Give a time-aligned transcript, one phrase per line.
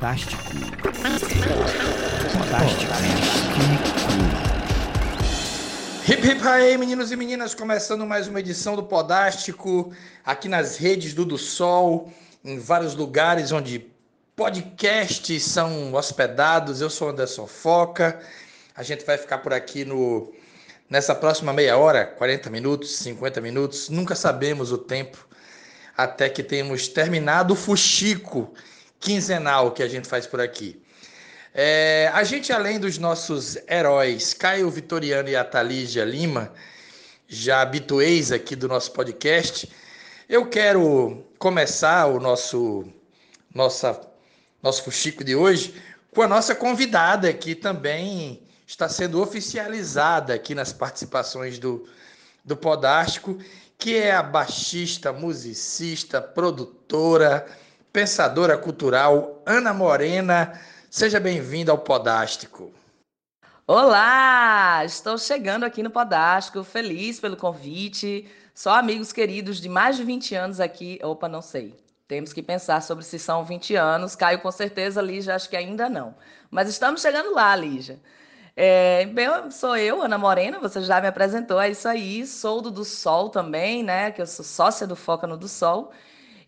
[0.00, 0.42] Podástico.
[2.32, 2.92] Podástico.
[6.08, 9.92] Hip hip aí, meninos e meninas, começando mais uma edição do Podástico,
[10.24, 12.10] aqui nas redes do Do Sol,
[12.42, 13.90] em vários lugares onde
[14.34, 16.80] podcasts são hospedados.
[16.80, 18.20] Eu sou Anderson Foca.
[18.74, 20.32] A gente vai ficar por aqui no
[20.88, 25.28] nessa próxima meia hora, 40 minutos, 50 minutos, nunca sabemos o tempo
[25.94, 28.50] até que temos terminado o fuxico
[29.00, 30.80] quinzenal que a gente faz por aqui.
[31.52, 36.52] É, a gente, além dos nossos heróis, Caio Vitoriano e Atalígia Lima,
[37.26, 39.68] já habituês aqui do nosso podcast,
[40.28, 42.84] eu quero começar o nosso,
[43.52, 44.00] nossa,
[44.62, 45.74] nosso fuxico de hoje
[46.14, 51.88] com a nossa convidada, que também está sendo oficializada aqui nas participações do,
[52.44, 53.38] do Podástico,
[53.76, 57.46] que é a baixista, musicista, produtora,
[57.92, 60.60] pensadora cultural Ana Morena.
[60.88, 62.72] Seja bem-vinda ao Podástico.
[63.66, 64.84] Olá!
[64.84, 68.28] Estou chegando aqui no Podástico, feliz pelo convite.
[68.54, 70.98] Só amigos queridos de mais de 20 anos aqui.
[71.02, 71.74] Opa, não sei.
[72.06, 74.16] Temos que pensar sobre se são 20 anos.
[74.16, 76.14] Caio, com certeza, Lígia, acho que ainda não.
[76.50, 78.00] Mas estamos chegando lá, Lígia.
[78.56, 82.26] É, bem, sou eu, Ana Morena, você já me apresentou, é isso aí.
[82.26, 84.10] Sou do Do Sol também, né?
[84.10, 85.92] Que eu sou sócia do Foca no Do Sol.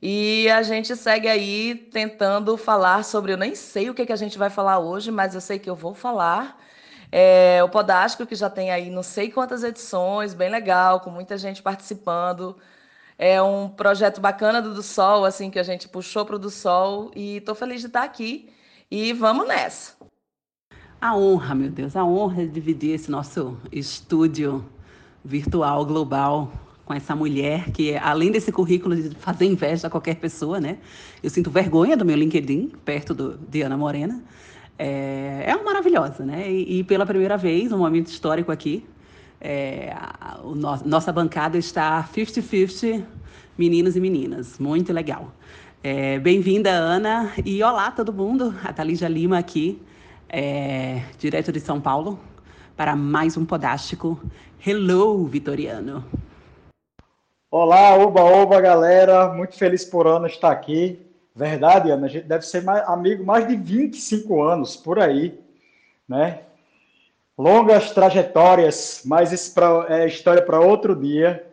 [0.02, 3.32] E a gente segue aí tentando falar sobre.
[3.32, 5.70] Eu nem sei o que, que a gente vai falar hoje, mas eu sei que
[5.70, 6.60] eu vou falar.
[7.12, 11.38] É, o Podástico, que já tem aí não sei quantas edições, bem legal, com muita
[11.38, 12.56] gente participando.
[13.16, 16.50] É um projeto bacana do Do Sol, assim, que a gente puxou para o Do
[16.50, 17.12] Sol.
[17.14, 18.52] E estou feliz de estar aqui.
[18.90, 19.94] E vamos nessa.
[21.00, 24.64] A honra, meu Deus, a honra de dividir esse nosso estúdio
[25.24, 26.50] virtual global
[26.92, 30.76] com essa mulher que, além desse currículo de fazer inveja a qualquer pessoa, né?
[31.22, 34.22] Eu sinto vergonha do meu LinkedIn, perto do, de Ana Morena.
[34.78, 36.50] É, é uma maravilhosa, né?
[36.50, 38.84] E, e, pela primeira vez, um momento histórico aqui,
[39.40, 43.02] é, a, o no, nossa bancada está 50-50,
[43.56, 44.58] meninos e meninas.
[44.58, 45.32] Muito legal.
[45.82, 47.32] É, Bem-vinda, Ana.
[47.44, 48.54] E olá, todo mundo.
[48.62, 49.80] A Thalija Lima aqui
[50.28, 52.20] é, direto de São Paulo,
[52.76, 54.20] para mais um Podástico.
[54.64, 56.04] Hello, Vitoriano!
[57.54, 59.28] Olá, oba, oba, galera!
[59.28, 60.98] Muito feliz por Ana estar aqui.
[61.36, 65.38] Verdade, Ana, a gente deve ser mais, amigo mais de 25 anos, por aí,
[66.08, 66.44] né?
[67.36, 71.46] Longas trajetórias, mas isso pra, é história para outro dia.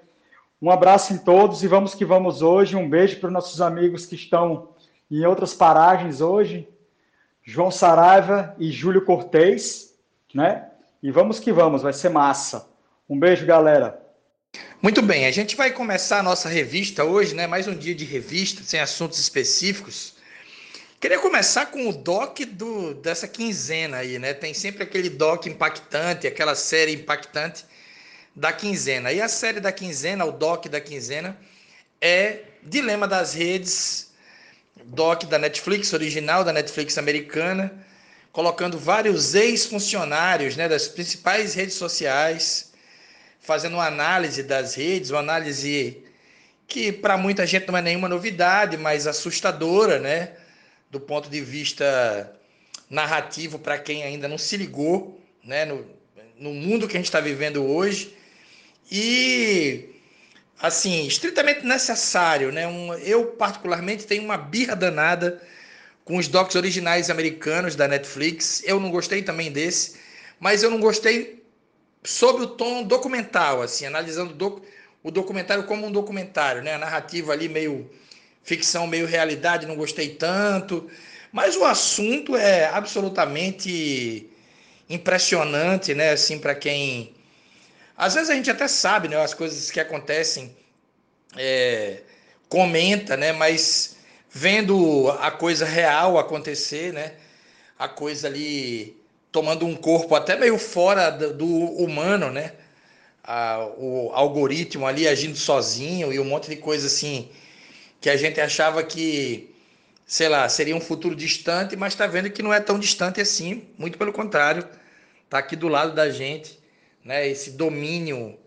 [0.61, 2.77] Um abraço em todos e vamos que vamos hoje.
[2.77, 4.69] Um beijo para os nossos amigos que estão
[5.11, 6.65] em outras paragens hoje.
[7.43, 9.93] João Saraiva e Júlio Cortez,
[10.33, 10.69] né?
[11.03, 12.69] E vamos que vamos, vai ser massa.
[13.09, 14.08] Um beijo, galera.
[14.81, 17.45] Muito bem, a gente vai começar a nossa revista hoje, né?
[17.45, 20.13] Mais um dia de revista, sem assuntos específicos.
[21.01, 24.33] Queria começar com o doc do, dessa quinzena aí, né?
[24.33, 27.65] Tem sempre aquele doc impactante, aquela série impactante
[28.33, 29.11] da quinzena.
[29.11, 31.37] E a série da quinzena, o doc da quinzena,
[31.99, 34.13] é Dilema das Redes
[34.85, 37.85] doc da Netflix, original da Netflix americana,
[38.31, 42.68] colocando vários ex-funcionários né, das principais redes sociais,
[43.49, 46.03] fazendo uma análise das redes, uma análise
[46.67, 50.33] que para muita gente não é nenhuma novidade, mas assustadora, né?
[50.91, 52.31] Do ponto de vista
[52.87, 55.65] narrativo para quem ainda não se ligou, né?
[55.65, 55.83] No,
[56.37, 58.15] no mundo que a gente está vivendo hoje.
[58.91, 59.95] E
[60.61, 62.67] assim, estritamente necessário, né?
[62.67, 65.41] Um, eu, particularmente, tenho uma birra danada
[66.05, 68.61] com os docs originais americanos da Netflix.
[68.63, 69.95] Eu não gostei também desse,
[70.39, 71.38] mas eu não gostei
[72.03, 74.63] sob o tom documental, assim, analisando doc,
[75.03, 76.73] o documentário como um documentário, né?
[76.73, 77.89] A narrativa ali meio
[78.43, 80.89] ficção, meio realidade, não gostei tanto.
[81.31, 84.29] Mas o assunto é absolutamente
[84.89, 86.11] impressionante, né?
[86.11, 87.15] Assim, para quem
[87.99, 90.55] às vezes a gente até sabe, né, as coisas que acontecem,
[91.35, 91.99] é,
[92.47, 93.97] comenta, né, mas
[94.31, 97.15] vendo a coisa real acontecer, né,
[97.77, 98.95] a coisa ali
[99.31, 102.53] tomando um corpo até meio fora do, humano, né,
[103.23, 107.29] a, o algoritmo ali agindo sozinho e um monte de coisa assim
[108.01, 109.53] que a gente achava que,
[110.05, 113.67] sei lá, seria um futuro distante, mas está vendo que não é tão distante assim,
[113.77, 114.65] muito pelo contrário,
[115.25, 116.59] está aqui do lado da gente
[117.03, 118.37] né, esse domínio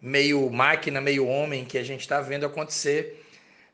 [0.00, 3.24] meio máquina, meio homem que a gente está vendo acontecer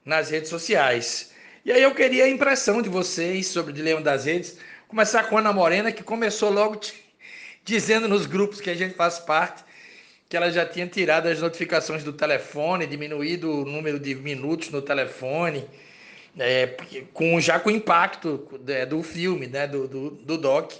[0.04, 1.32] nas redes sociais.
[1.64, 4.58] E aí eu queria a impressão de vocês sobre o dilema das redes.
[4.92, 6.78] Começar com Ana Morena, que começou logo
[7.64, 9.64] dizendo nos grupos que a gente faz parte
[10.28, 14.82] que ela já tinha tirado as notificações do telefone, diminuído o número de minutos no
[14.82, 15.66] telefone,
[16.38, 16.76] é,
[17.14, 20.72] com já com o impacto é, do filme, né, do, do, do doc.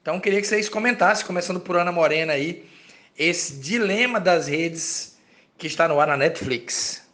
[0.00, 2.66] Então, queria que vocês comentassem, começando por Ana Morena aí,
[3.18, 5.18] esse dilema das redes
[5.58, 7.06] que está no ar na Netflix.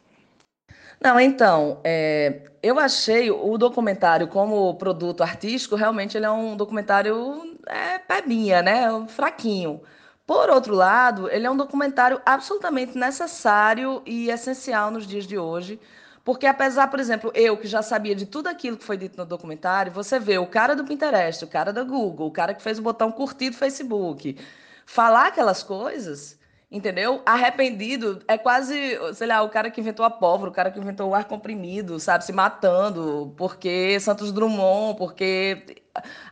[1.00, 7.56] Não, então, é, eu achei o documentário como produto artístico, realmente ele é um documentário
[7.66, 8.88] é, pebinha, né?
[9.08, 9.80] Fraquinho.
[10.26, 15.80] Por outro lado, ele é um documentário absolutamente necessário e essencial nos dias de hoje,
[16.24, 19.24] porque apesar, por exemplo, eu que já sabia de tudo aquilo que foi dito no
[19.24, 22.78] documentário, você vê o cara do Pinterest, o cara da Google, o cara que fez
[22.80, 24.36] o botão curtir do Facebook,
[24.84, 26.36] falar aquelas coisas,
[26.76, 27.22] entendeu?
[27.24, 31.10] Arrependido é quase, sei lá, o cara que inventou a pólvora, o cara que inventou
[31.10, 35.82] o ar comprimido, sabe, se matando, porque Santos Drummond, porque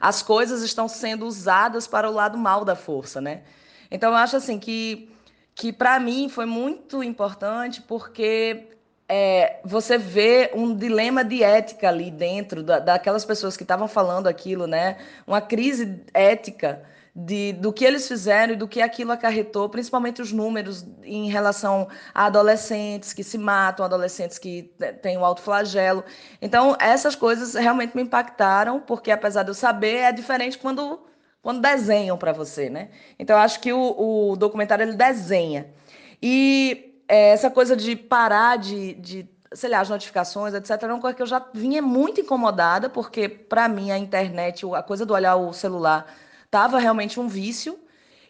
[0.00, 3.42] as coisas estão sendo usadas para o lado mal da força, né?
[3.90, 5.10] Então eu acho assim que
[5.56, 8.66] que para mim foi muito importante porque
[9.08, 14.26] é, você vê um dilema de ética ali dentro da, daquelas pessoas que estavam falando
[14.26, 14.96] aquilo, né?
[15.26, 16.82] Uma crise ética
[17.14, 21.86] de, do que eles fizeram e do que aquilo acarretou, principalmente os números em relação
[22.12, 26.02] a adolescentes que se matam, adolescentes que têm o alto flagelo.
[26.42, 31.00] Então, essas coisas realmente me impactaram, porque apesar de eu saber, é diferente quando,
[31.40, 32.90] quando desenham para você, né?
[33.16, 35.72] Então, acho que o, o documentário ele desenha.
[36.20, 41.00] E é, essa coisa de parar de, de sei lá, as notificações, etc., era uma
[41.00, 45.14] coisa que eu já vinha muito incomodada, porque, para mim, a internet, a coisa do
[45.14, 46.06] olhar o celular
[46.54, 47.76] Tava realmente um vício.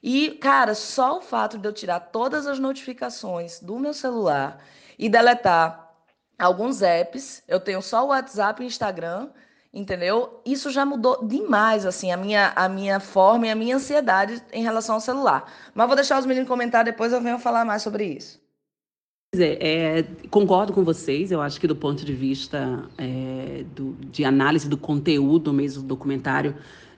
[0.03, 4.65] E, cara, só o fato de eu tirar todas as notificações do meu celular
[4.99, 5.95] e deletar
[6.39, 9.29] alguns apps, eu tenho só o WhatsApp e Instagram,
[9.71, 10.41] entendeu?
[10.43, 14.63] Isso já mudou demais, assim, a minha, a minha forma e a minha ansiedade em
[14.63, 15.53] relação ao celular.
[15.75, 18.43] Mas vou deixar os meninos comentar, depois eu venho falar mais sobre isso.
[19.37, 21.31] É, concordo com vocês.
[21.31, 25.89] Eu acho que do ponto de vista é, do, de análise do conteúdo mesmo do
[25.89, 26.57] documentário,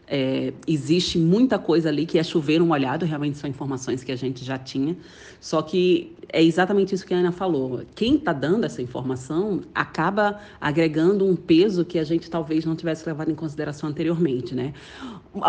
[0.09, 4.17] é, existe muita coisa ali que é chover um olhado, realmente são informações que a
[4.17, 4.97] gente já tinha.
[5.41, 7.83] Só que é exatamente isso que a Ana falou.
[7.95, 13.07] Quem está dando essa informação acaba agregando um peso que a gente talvez não tivesse
[13.07, 14.73] levado em consideração anteriormente, né?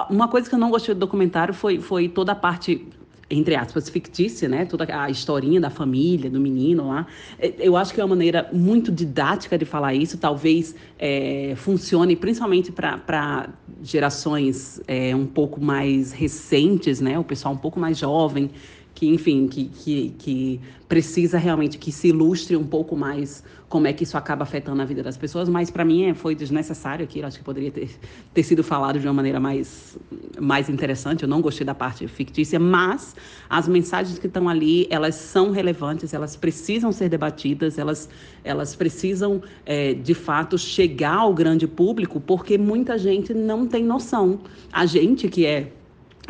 [0.10, 2.86] Uma coisa que eu não gostei do documentário foi, foi toda a parte
[3.30, 4.66] entre aspas, fictícia, né?
[4.66, 7.06] Toda a historinha da família, do menino lá.
[7.38, 10.18] É, eu acho que é uma maneira muito didática de falar isso.
[10.18, 13.50] Talvez é, funcione principalmente para
[13.84, 17.18] gerações é, um pouco mais recentes, né?
[17.18, 18.50] O pessoal um pouco mais jovem
[18.98, 23.94] que, enfim, que, que, que precisa realmente que se ilustre um pouco mais como é
[23.94, 27.22] que isso acaba afetando a vida das pessoas, mas para mim é, foi desnecessário aqui,
[27.22, 27.92] acho que poderia ter,
[28.34, 30.00] ter sido falado de uma maneira mais,
[30.40, 33.16] mais interessante, eu não gostei da parte fictícia, mas
[33.48, 38.10] as mensagens que estão ali, elas são relevantes, elas precisam ser debatidas, elas,
[38.44, 44.40] elas precisam, é, de fato, chegar ao grande público, porque muita gente não tem noção.
[44.74, 45.72] A gente que é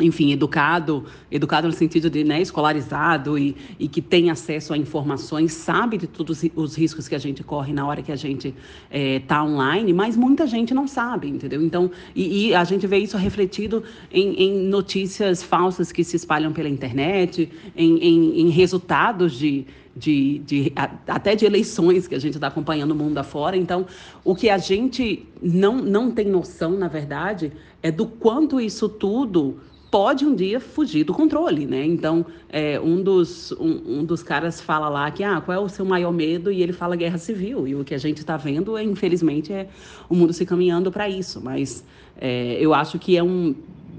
[0.00, 5.52] enfim, educado, educado no sentido de né, escolarizado e, e que tem acesso a informações,
[5.52, 8.54] sabe de todos os riscos que a gente corre na hora que a gente
[8.90, 11.62] está eh, é, online, mas muita gente não sabe, entendeu?
[11.62, 16.52] Então, e, e a gente vê isso refletido em, em, notícias falsas que se espalham
[16.52, 20.72] pela internet, em, em, em resultados de, de, de,
[21.06, 23.56] até de eleições que a gente está acompanhando o mundo afora.
[23.56, 23.84] Então,
[24.24, 27.52] o que a gente não, não tem noção, na verdade,
[27.82, 29.58] é do quanto isso tudo
[29.90, 31.84] pode um dia fugir do controle, né?
[31.84, 35.68] Então, é, um, dos, um, um, dos caras fala lá que, ah, qual é o
[35.68, 36.52] seu maior medo?
[36.52, 37.66] E ele fala guerra civil.
[37.66, 39.68] E o que a gente está vendo, é, infelizmente, é
[40.08, 41.40] o mundo se caminhando para isso.
[41.42, 41.84] Mas
[42.20, 43.54] é, eu acho que é um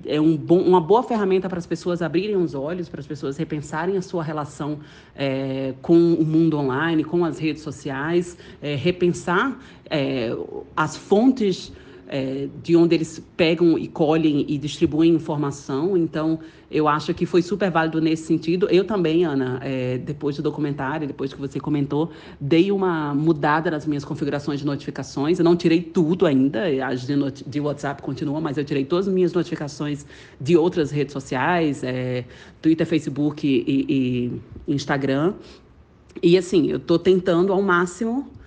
[0.05, 3.38] é um bom, uma boa ferramenta para as pessoas abrirem os olhos, para as pessoas
[3.38, 4.79] repensarem a sua relação
[5.15, 10.36] é, com o mundo online, com as redes sociais, é, repensar é,
[10.75, 11.72] as fontes
[12.10, 15.96] é, de onde eles pegam e colhem e distribuem informação.
[15.96, 16.39] Então,
[16.72, 18.68] eu acho que foi super válido nesse sentido.
[18.70, 22.12] Eu também, Ana, é, depois do documentário, depois que você comentou,
[22.42, 25.38] dei uma mudada nas minhas configurações de notificações.
[25.38, 29.13] Eu não tirei tudo ainda, as de, de WhatsApp continuam, mas eu tirei todas as
[29.13, 30.06] minhas notificações
[30.42, 32.25] de outras redes sociais, é,
[32.60, 33.86] Twitter, Facebook e,
[34.68, 35.36] e Instagram.
[36.24, 38.38] E assim, eu estou tentando ao máximo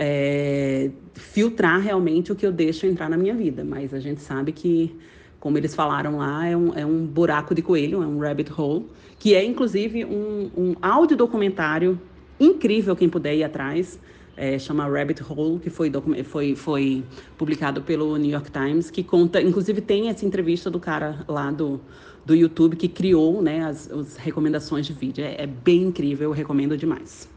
[0.00, 3.64] é, filtrar realmente o que eu deixo entrar na minha vida.
[3.64, 4.94] Mas a gente sabe que,
[5.40, 8.86] como eles falaram lá, é um, é um buraco de coelho, é um rabbit hole,
[9.18, 12.00] que é inclusive um, um áudio documentário
[12.38, 13.98] incrível, quem puder ir atrás.
[14.40, 15.90] É, chama Rabbit Hole, que foi,
[16.22, 17.04] foi, foi
[17.36, 21.80] publicado pelo New York Times, que conta, inclusive tem essa entrevista do cara lá do,
[22.24, 25.24] do YouTube que criou né, as, as recomendações de vídeo.
[25.24, 27.28] É, é bem incrível, eu recomendo demais.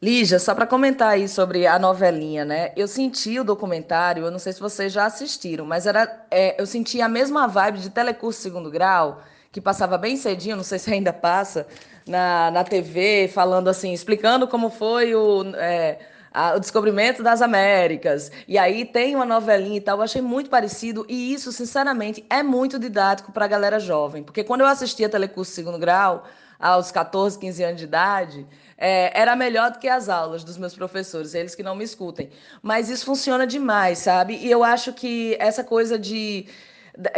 [0.00, 2.70] Lígia, só para comentar aí sobre a novelinha, né?
[2.76, 6.66] Eu senti o documentário, eu não sei se vocês já assistiram, mas era, é, eu
[6.66, 10.92] senti a mesma vibe de Telecurso Segundo Grau, que passava bem cedinho, não sei se
[10.92, 11.66] ainda passa,
[12.06, 15.98] na, na TV, falando assim, explicando como foi o, é,
[16.30, 18.30] a, o descobrimento das Américas.
[18.46, 22.42] E aí tem uma novelinha e tal, eu achei muito parecido, e isso, sinceramente, é
[22.42, 26.24] muito didático para a galera jovem, porque quando eu assistia Telecurso Segundo Grau,
[26.58, 28.46] aos 14, 15 anos de idade,
[28.78, 32.30] é, era melhor do que as aulas dos meus professores, eles que não me escutem.
[32.62, 34.36] Mas isso funciona demais, sabe?
[34.36, 36.46] E eu acho que essa coisa de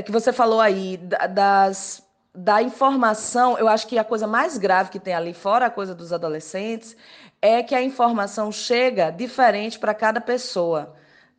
[0.05, 0.97] que você falou aí
[1.31, 2.03] das
[2.35, 5.93] da informação, eu acho que a coisa mais grave que tem ali, fora a coisa
[5.93, 6.97] dos adolescentes,
[7.43, 10.95] é que a informação chega diferente para cada pessoa.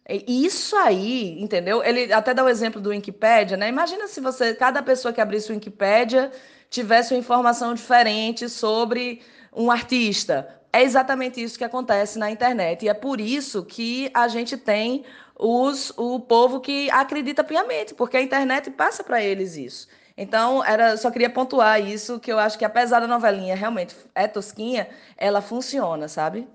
[0.10, 1.84] E isso aí, entendeu?
[1.84, 3.70] Ele até dá o exemplo do Wikipedia, né?
[3.70, 6.32] Imagina se você, cada pessoa que abrisse o Wikipedia
[6.70, 9.22] tivesse uma informação diferente sobre
[9.56, 10.60] um artista.
[10.72, 12.86] É exatamente isso que acontece na internet.
[12.86, 15.04] E é por isso que a gente tem
[15.36, 19.88] os, o povo que acredita piamente, porque a internet passa para eles isso.
[20.18, 24.28] Então, era, só queria pontuar isso, que eu acho que apesar da novelinha realmente é
[24.28, 26.46] tosquinha, ela funciona, sabe?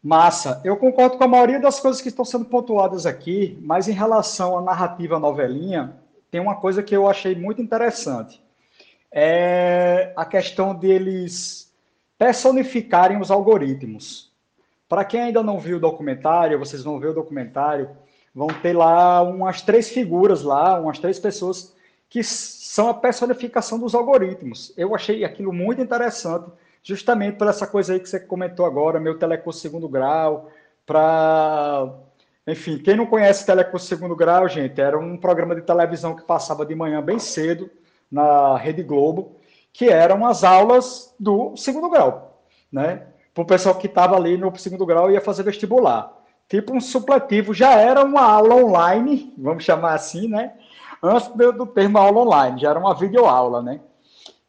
[0.00, 0.60] Massa.
[0.64, 4.56] Eu concordo com a maioria das coisas que estão sendo pontuadas aqui, mas em relação
[4.56, 5.96] à narrativa novelinha,
[6.30, 8.40] tem uma coisa que eu achei muito interessante.
[9.10, 11.73] É a questão deles
[12.18, 14.32] personificarem os algoritmos.
[14.88, 17.90] Para quem ainda não viu o documentário, vocês vão ver o documentário,
[18.34, 21.74] vão ter lá umas três figuras lá, umas três pessoas
[22.08, 24.72] que são a personificação dos algoritmos.
[24.76, 26.50] Eu achei aquilo muito interessante,
[26.82, 30.50] justamente por essa coisa aí que você comentou agora, meu telecurso segundo grau,
[30.86, 31.92] para
[32.46, 36.66] enfim, quem não conhece Telecurso Segundo Grau, gente, era um programa de televisão que passava
[36.66, 37.70] de manhã bem cedo
[38.10, 39.36] na Rede Globo
[39.74, 42.40] que eram as aulas do segundo grau,
[42.72, 43.08] né?
[43.34, 46.16] Para o pessoal que estava ali no segundo grau e ia fazer vestibular.
[46.48, 50.54] Tipo um supletivo, já era uma aula online, vamos chamar assim, né?
[51.02, 53.80] Antes do termo aula online, já era uma videoaula, né?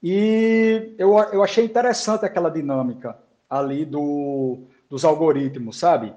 [0.01, 3.17] E eu, eu achei interessante aquela dinâmica
[3.49, 6.13] ali do, dos algoritmos, sabe?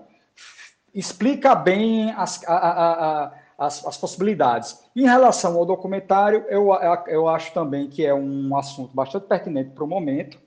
[0.94, 4.78] Explica bem as, a, a as, as possibilidades.
[4.94, 6.68] Em relação ao documentário, eu,
[7.08, 10.38] eu acho também que é um assunto bastante pertinente para o momento,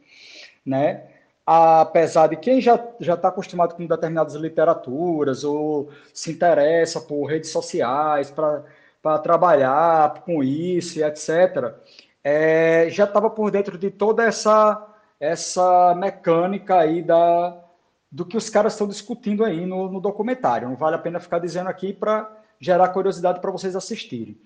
[0.66, 1.04] né?
[1.46, 7.50] apesar de quem já já está acostumado com determinadas literaturas ou se interessa por redes
[7.50, 11.74] sociais para trabalhar com isso e etc.,
[12.24, 14.88] é, já estava por dentro de toda essa
[15.20, 17.58] essa mecânica aí da
[18.12, 20.68] do que os caras estão discutindo aí no, no documentário.
[20.70, 22.30] Não vale a pena ficar dizendo aqui para
[22.62, 24.40] gerar curiosidade para vocês assistirem.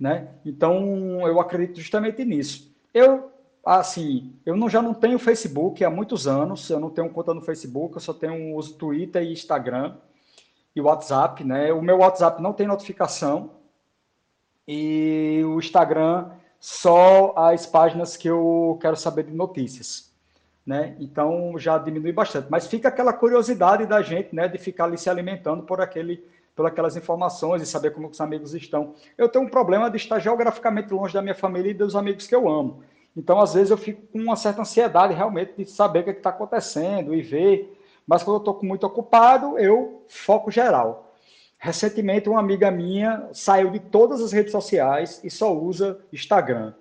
[0.00, 0.28] Né?
[0.44, 2.74] Então, eu acredito justamente nisso.
[2.94, 3.30] Eu,
[3.64, 7.42] assim, eu não, já não tenho Facebook há muitos anos, eu não tenho conta no
[7.42, 9.96] Facebook, eu só tenho uso Twitter e Instagram
[10.74, 11.72] e WhatsApp, né?
[11.72, 13.50] O meu WhatsApp não tem notificação
[14.66, 20.12] e o Instagram só as páginas que eu quero saber de notícias,
[20.64, 20.96] né?
[20.98, 25.10] Então já diminui bastante, mas fica aquela curiosidade da gente, né, de ficar ali se
[25.10, 26.24] alimentando por aquele
[26.58, 28.94] por aquelas informações e saber como os amigos estão.
[29.16, 32.34] Eu tenho um problema de estar geograficamente longe da minha família e dos amigos que
[32.34, 32.82] eu amo.
[33.16, 36.12] Então, às vezes, eu fico com uma certa ansiedade realmente de saber o que é
[36.14, 37.78] está acontecendo e ver.
[38.04, 41.14] Mas quando eu estou muito ocupado, eu foco geral.
[41.58, 46.74] Recentemente, uma amiga minha saiu de todas as redes sociais e só usa Instagram.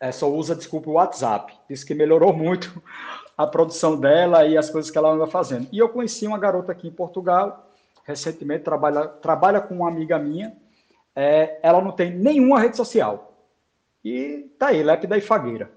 [0.00, 1.54] É, só usa, desculpa, o WhatsApp.
[1.70, 2.82] Diz que melhorou muito
[3.38, 5.68] a produção dela e as coisas que ela anda fazendo.
[5.70, 7.70] E eu conheci uma garota aqui em Portugal
[8.04, 10.56] recentemente, trabalha, trabalha com uma amiga minha,
[11.16, 13.32] é, ela não tem nenhuma rede social.
[14.04, 15.70] E tá aí, Lépida e Fagueira.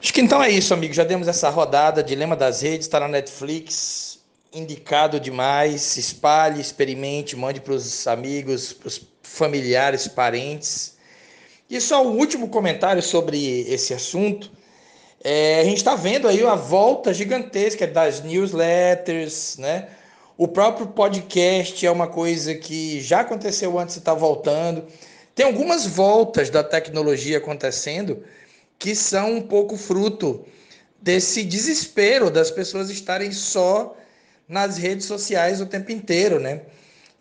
[0.00, 0.92] Acho que então é isso, amigo.
[0.92, 4.20] Já demos essa rodada, Dilema das Redes, está na Netflix,
[4.52, 5.96] indicado demais.
[5.96, 10.96] Espalhe, experimente, mande para os amigos, para os familiares, parentes.
[11.70, 14.50] E só o último comentário sobre esse assunto.
[15.22, 19.88] É, a gente está vendo aí a volta gigantesca das newsletters, né?
[20.36, 24.84] O próprio podcast é uma coisa que já aconteceu antes e está voltando.
[25.32, 28.24] Tem algumas voltas da tecnologia acontecendo
[28.76, 30.44] que são um pouco fruto
[31.00, 33.96] desse desespero das pessoas estarem só
[34.48, 36.62] nas redes sociais o tempo inteiro, né?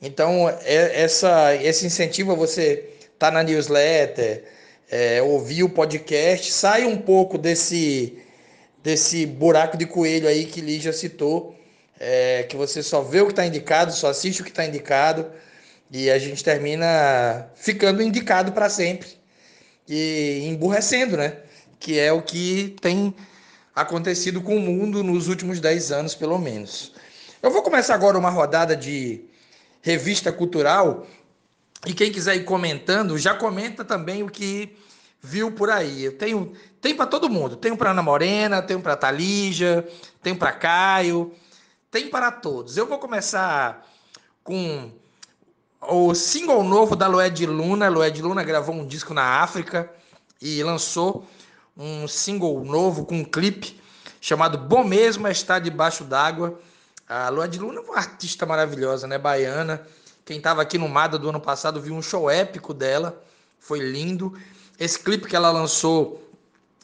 [0.02, 4.44] Então, é, essa, esse incentivo a você estar tá na newsletter,
[4.90, 8.18] é, ouvir o podcast, sai um pouco desse,
[8.84, 11.56] desse buraco de coelho aí que Lígia citou,
[12.06, 15.32] é, que você só vê o que está indicado, só assiste o que está indicado,
[15.90, 19.08] e a gente termina ficando indicado para sempre
[19.88, 21.38] e emburrecendo, né?
[21.80, 23.16] Que é o que tem
[23.74, 26.94] acontecido com o mundo nos últimos 10 anos, pelo menos.
[27.42, 29.24] Eu vou começar agora uma rodada de
[29.82, 31.08] revista cultural
[31.86, 34.76] e quem quiser ir comentando, já comenta também o que
[35.22, 36.04] viu por aí.
[36.04, 37.56] Eu tenho, tem para todo mundo.
[37.56, 39.88] Tenho para Ana Morena, tenho para Talija,
[40.22, 41.34] tenho para Caio,
[41.94, 42.76] tem para todos.
[42.76, 43.88] Eu vou começar
[44.44, 44.92] com
[45.80, 47.88] o single novo da Lued Luna.
[47.88, 49.88] Lued Luna gravou um disco na África
[50.42, 51.24] e lançou
[51.78, 53.80] um single novo com um clipe
[54.20, 56.60] chamado Bom Mesmo é Estar Debaixo d'Água.
[57.08, 59.20] A Lued Luna é uma artista maravilhosa, né?
[59.20, 59.86] Baiana.
[60.26, 63.24] Quem estava aqui no Mada do ano passado viu um show épico dela.
[63.60, 64.34] Foi lindo.
[64.80, 66.28] Esse clipe que ela lançou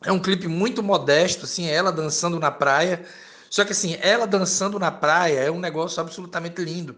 [0.03, 3.03] é um clipe muito modesto, assim, ela dançando na praia.
[3.49, 6.95] Só que assim, ela dançando na praia é um negócio absolutamente lindo,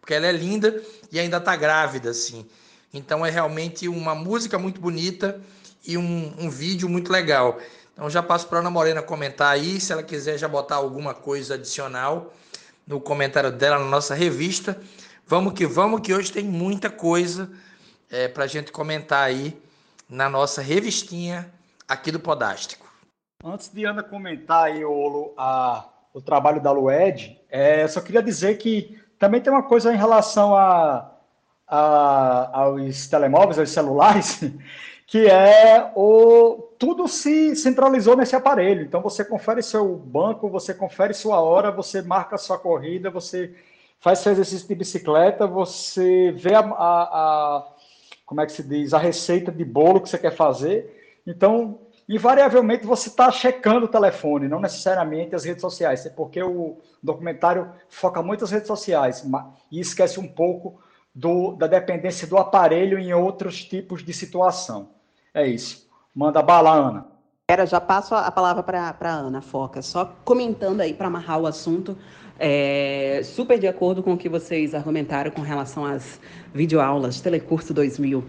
[0.00, 2.46] porque ela é linda e ainda está grávida, assim.
[2.92, 5.40] Então é realmente uma música muito bonita
[5.86, 7.58] e um, um vídeo muito legal.
[7.92, 11.54] Então já passo para Ana Morena comentar aí, se ela quiser já botar alguma coisa
[11.54, 12.34] adicional
[12.86, 14.80] no comentário dela na nossa revista.
[15.26, 17.50] Vamos que vamos, que hoje tem muita coisa
[18.10, 19.60] é, para a gente comentar aí
[20.08, 21.52] na nossa revistinha
[21.86, 22.79] aqui do Podástico.
[23.42, 28.58] Antes de Ana comentar aí, Olo, a, o trabalho da Lued, é, só queria dizer
[28.58, 31.10] que também tem uma coisa em relação a,
[31.66, 34.40] a, aos telemóveis, aos celulares,
[35.06, 38.82] que é o tudo se centralizou nesse aparelho.
[38.82, 43.54] Então você confere seu banco, você confere sua hora, você marca sua corrida, você
[44.00, 47.66] faz seu exercício de bicicleta, você vê a, a, a
[48.26, 51.20] como é que se diz, a receita de bolo que você quer fazer.
[51.26, 51.78] Então,
[52.10, 58.20] invariavelmente você está checando o telefone, não necessariamente as redes sociais, porque o documentário foca
[58.20, 59.24] muito as redes sociais
[59.70, 60.80] e esquece um pouco
[61.14, 64.88] do, da dependência do aparelho em outros tipos de situação.
[65.32, 65.88] É isso.
[66.12, 67.06] Manda bala, Ana.
[67.48, 71.46] Era, já passo a palavra para a Ana Foca, só comentando aí para amarrar o
[71.46, 71.96] assunto,
[72.40, 76.20] é, super de acordo com o que vocês argumentaram com relação às
[76.52, 78.24] videoaulas, Telecurso 2000,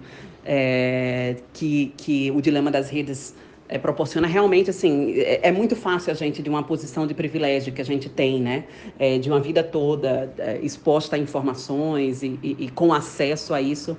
[0.45, 3.33] é, que, que o dilema das redes
[3.71, 7.71] é, proporciona realmente assim é, é, muito fácil a gente de uma posição de privilégio
[7.71, 8.65] que a gente tem né?
[8.99, 13.61] É, de uma vida toda é, exposta a informações e, e, e, com acesso a
[13.61, 13.97] isso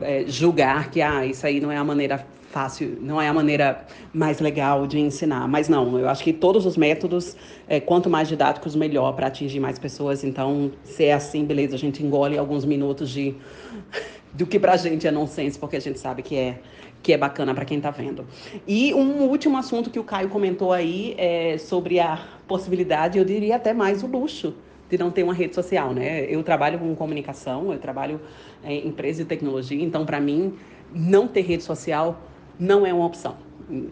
[0.00, 3.84] é, julgar que ah isso aí não é a maneira fácil não é a maneira
[4.14, 5.46] mais legal de ensinar.
[5.48, 9.58] Mas não eu acho que todos os métodos é, quanto mais didáticos melhor para atingir
[9.58, 10.22] mais pessoas.
[10.22, 13.34] Então se é assim beleza a gente engole alguns minutos de
[14.32, 16.60] do que para a gente é nonsense porque a gente sabe que é
[17.02, 18.26] que é bacana para quem está vendo.
[18.66, 23.56] E um último assunto que o Caio comentou aí é sobre a possibilidade, eu diria
[23.56, 24.54] até mais o luxo
[24.90, 26.24] de não ter uma rede social, né?
[26.24, 28.20] Eu trabalho com comunicação, eu trabalho
[28.64, 30.54] em empresa de tecnologia, então para mim
[30.92, 32.22] não ter rede social
[32.58, 33.36] não é uma opção.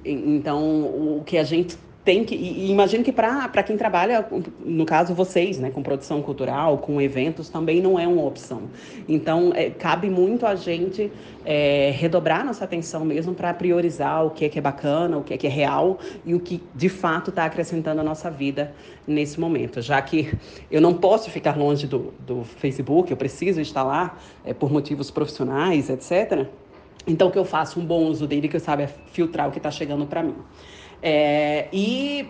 [0.04, 0.58] Então
[1.18, 2.36] o que a gente tem que.
[2.36, 4.26] E imagino que para quem trabalha,
[4.64, 8.62] no caso vocês, né, com produção cultural, com eventos, também não é uma opção.
[9.08, 11.10] Então, é, cabe muito a gente
[11.44, 15.34] é, redobrar nossa atenção mesmo para priorizar o que é que é bacana, o que
[15.34, 18.72] é que é real e o que de fato está acrescentando a nossa vida
[19.04, 19.82] nesse momento.
[19.82, 20.32] Já que
[20.70, 25.10] eu não posso ficar longe do, do Facebook, eu preciso estar lá é, por motivos
[25.10, 26.46] profissionais, etc.
[27.04, 29.72] Então, que eu faço um bom uso dele, que eu saiba filtrar o que está
[29.72, 30.36] chegando para mim.
[31.02, 32.28] É, e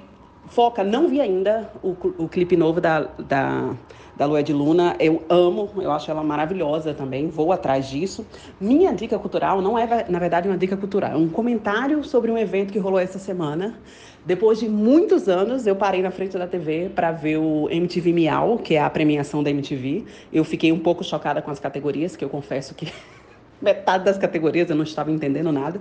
[0.49, 3.75] Foca, não vi ainda o, o clipe novo da, da,
[4.17, 4.95] da Lua de Luna.
[5.01, 8.25] Eu amo, eu acho ela maravilhosa também, vou atrás disso.
[8.61, 12.39] Minha dica cultural não é, na verdade, uma dica cultural, é um comentário sobre um
[12.39, 13.79] evento que rolou essa semana.
[14.25, 18.59] Depois de muitos anos, eu parei na frente da TV para ver o MTV Miau,
[18.59, 20.05] que é a premiação da MTV.
[20.33, 22.93] Eu fiquei um pouco chocada com as categorias, que eu confesso que
[23.61, 25.81] metade das categorias eu não estava entendendo nada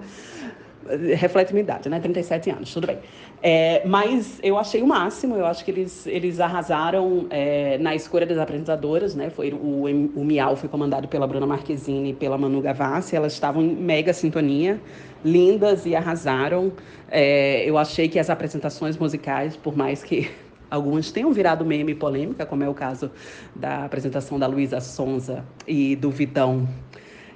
[1.16, 2.00] reflete minha idade, né?
[2.00, 3.00] 37 anos, tudo bem.
[3.42, 8.26] É, mas eu achei o máximo, eu acho que eles, eles arrasaram é, na escolha
[8.26, 9.30] das apresentadoras, né?
[9.30, 13.62] Foi, o, o Miau foi comandado pela Bruna Marquezine e pela Manu Gavassi, elas estavam
[13.62, 14.80] em mega sintonia,
[15.24, 16.72] lindas e arrasaram.
[17.10, 20.30] É, eu achei que as apresentações musicais, por mais que
[20.70, 23.12] algumas tenham virado meme polêmica, como é o caso
[23.56, 26.68] da apresentação da Luísa Sonza e do Vitão,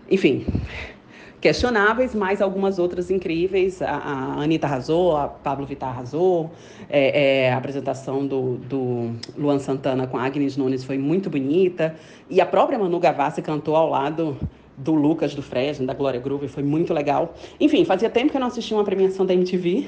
[0.10, 0.44] enfim,
[1.41, 3.82] questionáveis, mas algumas outras incríveis.
[3.82, 6.52] A, a Anitta arrasou, a Pablo Vittar arrasou,
[6.89, 11.95] é, é, a apresentação do, do Luan Santana com a Agnes Nunes foi muito bonita,
[12.30, 14.38] e a própria Manu Gavassi cantou ao lado
[14.78, 17.34] do Lucas do Fresno, da Glória Groove, foi muito legal.
[17.60, 19.88] Enfim, fazia tempo que eu não assistia uma premiação da MTV.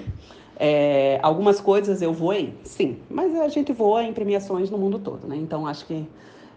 [0.57, 5.27] É, algumas coisas eu voei, sim, mas a gente voa em premiações no mundo todo,
[5.27, 5.35] né?
[5.35, 6.05] Então acho que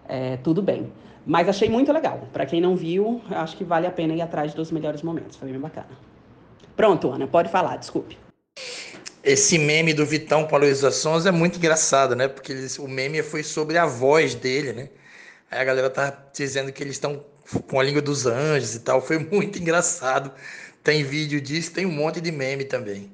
[0.07, 0.91] é, tudo bem.
[1.27, 2.29] Mas achei muito legal.
[2.33, 5.37] Para quem não viu, acho que vale a pena ir atrás dos melhores momentos.
[5.37, 5.89] Foi bem bacana.
[6.77, 8.19] Pronto, Ana, pode falar, desculpe.
[9.23, 12.29] esse meme do Vitão com a Luísa Sons é muito engraçado, né?
[12.29, 14.91] Porque eles, o meme foi sobre a voz dele, né?
[15.51, 17.25] Aí a galera tá dizendo que eles estão
[17.69, 19.01] com a língua dos anjos e tal.
[19.01, 20.31] Foi muito engraçado.
[20.83, 23.11] Tem vídeo disso, tem um monte de meme também.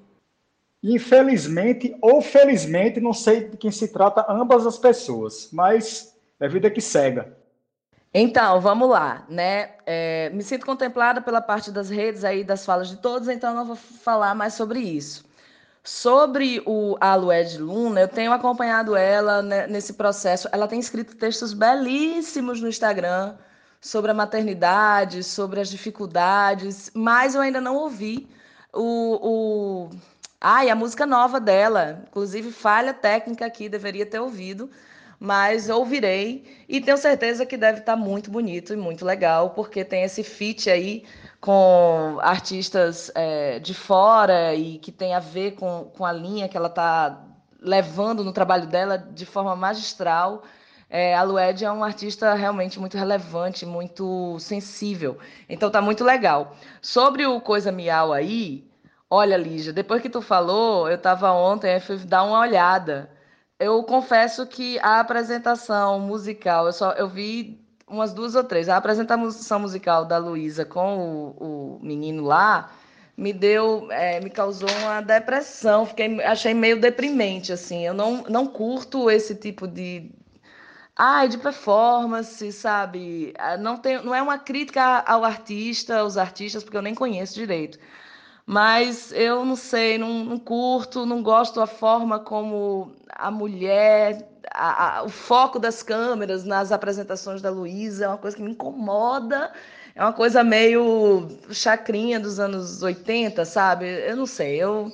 [0.82, 6.70] Infelizmente ou felizmente, não sei de quem se trata ambas as pessoas, mas é vida
[6.70, 7.36] que cega.
[8.12, 9.70] Então, vamos lá, né?
[9.86, 13.64] É, me sinto contemplada pela parte das redes aí, das falas de todos, então não
[13.64, 15.24] vou falar mais sobre isso.
[15.84, 20.48] Sobre o, a Lued Luna, eu tenho acompanhado ela né, nesse processo.
[20.52, 23.36] Ela tem escrito textos belíssimos no Instagram
[23.80, 28.28] sobre a maternidade, sobre as dificuldades, mas eu ainda não ouvi
[28.72, 29.90] o, o...
[30.40, 32.02] Ai, a música nova dela.
[32.08, 34.70] Inclusive, falha técnica aqui, deveria ter ouvido,
[35.20, 40.02] mas ouvirei e tenho certeza que deve estar muito bonito e muito legal, porque tem
[40.02, 41.04] esse feat aí
[41.38, 46.56] com artistas é, de fora e que tem a ver com, com a linha que
[46.56, 47.22] ela está
[47.60, 50.42] levando no trabalho dela de forma magistral.
[50.88, 55.18] É, a Lued é um artista realmente muito relevante, muito sensível.
[55.48, 56.56] Então tá muito legal.
[56.80, 58.66] Sobre o Coisa Miau aí,
[59.08, 63.10] olha, Lígia, depois que tu falou, eu estava ontem, eu fui dar uma olhada.
[63.60, 68.70] Eu confesso que a apresentação musical, eu só eu vi umas duas ou três.
[68.70, 72.72] A apresentação musical da Luísa com o, o, menino lá
[73.16, 75.84] me deu, é, me causou uma depressão.
[75.84, 77.86] Fiquei, achei meio deprimente assim.
[77.86, 80.10] Eu não, não curto esse tipo de
[80.96, 83.34] ai, de performance, sabe?
[83.38, 87.34] Ah, não tem, não é uma crítica ao artista, aos artistas, porque eu nem conheço
[87.34, 87.78] direito.
[88.52, 94.98] Mas eu não sei, não, não curto, não gosto da forma como a mulher a,
[94.98, 99.52] a, o foco das câmeras nas apresentações da Luísa é uma coisa que me incomoda.
[99.94, 103.86] É uma coisa meio chacrinha dos anos 80, sabe?
[103.86, 104.56] Eu não sei.
[104.56, 104.92] Eu,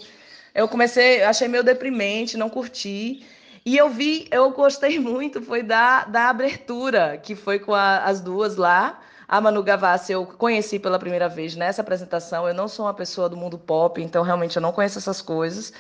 [0.54, 3.24] eu comecei, achei meio deprimente, não curti.
[3.64, 8.20] E eu vi, eu gostei muito, foi da, da abertura, que foi com a, as
[8.20, 9.00] duas lá.
[9.28, 12.46] A Manu Gavassi eu conheci pela primeira vez nessa apresentação.
[12.46, 15.72] Eu não sou uma pessoa do mundo pop, então realmente eu não conheço essas coisas.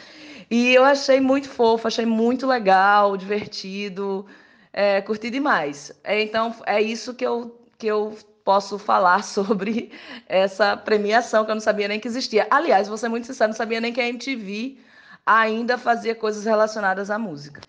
[0.50, 4.26] E eu achei muito fofo, achei muito legal, divertido,
[4.72, 5.92] é, curti demais.
[6.04, 9.92] É, então, é isso que eu, que eu posso falar sobre
[10.28, 12.46] essa premiação, que eu não sabia nem que existia.
[12.50, 14.78] Aliás, vou ser muito sincero, não sabia nem que a MTV
[15.24, 17.60] ainda fazia coisas relacionadas à música.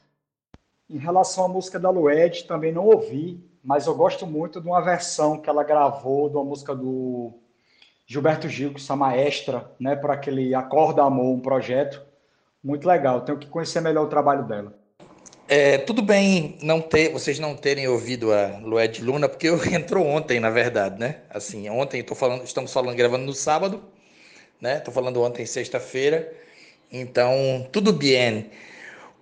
[0.89, 4.79] Em relação à música da Lued, também não ouvi, mas eu gosto muito de uma
[4.79, 7.33] versão que ela gravou de uma música do
[8.05, 12.01] Gilberto Gil, que é maestra, né, para aquele Acorda Amor, um projeto
[12.63, 13.19] muito legal.
[13.25, 14.73] Tenho que conhecer melhor o trabalho dela.
[15.49, 20.07] É, tudo bem não ter, vocês não terem ouvido a Lued Luna, porque eu entrou
[20.07, 21.17] ontem, na verdade, né?
[21.29, 23.83] Assim, ontem tô falando, estamos falando, gravando no sábado,
[24.61, 24.79] né?
[24.79, 26.33] Tô falando ontem, sexta-feira.
[26.89, 28.49] Então, tudo bem.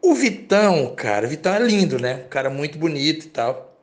[0.04, 2.26] O Vitão, cara, o Vitão é lindo, né?
[2.28, 3.75] Um cara muito bonito e tal.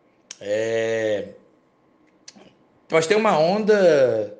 [0.44, 1.28] É...
[3.08, 4.36] Tem uma onda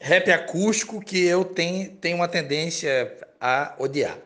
[0.00, 4.18] rap acústico que eu tenho, tenho uma tendência a odiar.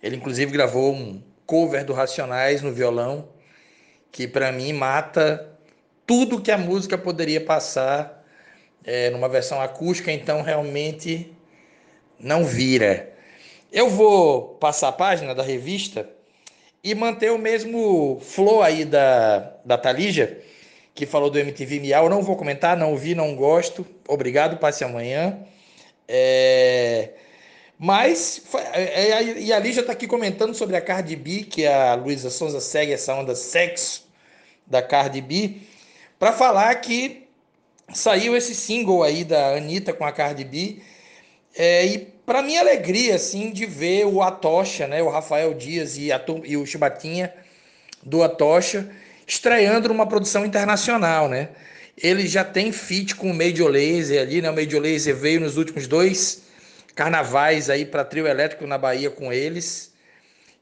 [0.00, 3.28] Ele, inclusive, gravou um cover do Racionais no violão,
[4.12, 5.50] que para mim mata
[6.06, 8.24] tudo que a música poderia passar
[8.84, 11.34] é, numa versão acústica, então realmente
[12.18, 13.12] não vira.
[13.72, 16.08] Eu vou passar a página da revista
[16.84, 20.38] e manter o mesmo flow aí da, da Talija,
[20.94, 22.04] que falou do MTV Miau.
[22.04, 23.86] Eu não vou comentar, não ouvi, não gosto.
[24.06, 25.38] Obrigado, passe amanhã.
[26.06, 27.14] É...
[27.78, 28.42] Mas,
[28.72, 32.30] é, é, e a Lígia está aqui comentando sobre a Cardi B, que a Luísa
[32.30, 34.06] Sonza segue essa onda sexo
[34.66, 35.56] da Cardi B,
[36.18, 37.26] para falar que
[37.92, 40.82] saiu esse single aí da Anitta com a Cardi B.
[41.56, 46.10] É, e para minha alegria, assim, de ver o Atocha, né, o Rafael Dias e,
[46.10, 47.32] a, e o Chibatinha
[48.02, 48.88] do Atocha
[49.26, 51.48] estreando numa produção internacional, né?
[51.96, 54.50] Ele já tem feat com o Major Lazer ali, né?
[54.50, 56.42] O Major Lazer veio nos últimos dois
[56.94, 59.92] carnavais aí para trio elétrico na Bahia com eles.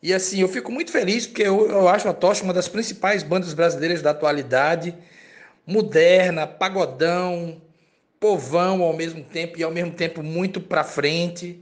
[0.02, 3.22] E assim, eu fico muito feliz porque eu, eu acho a Tocha uma das principais
[3.22, 4.94] bandas brasileiras da atualidade,
[5.66, 7.60] moderna, pagodão,
[8.22, 11.58] povão ao mesmo tempo e ao mesmo tempo muito para frente.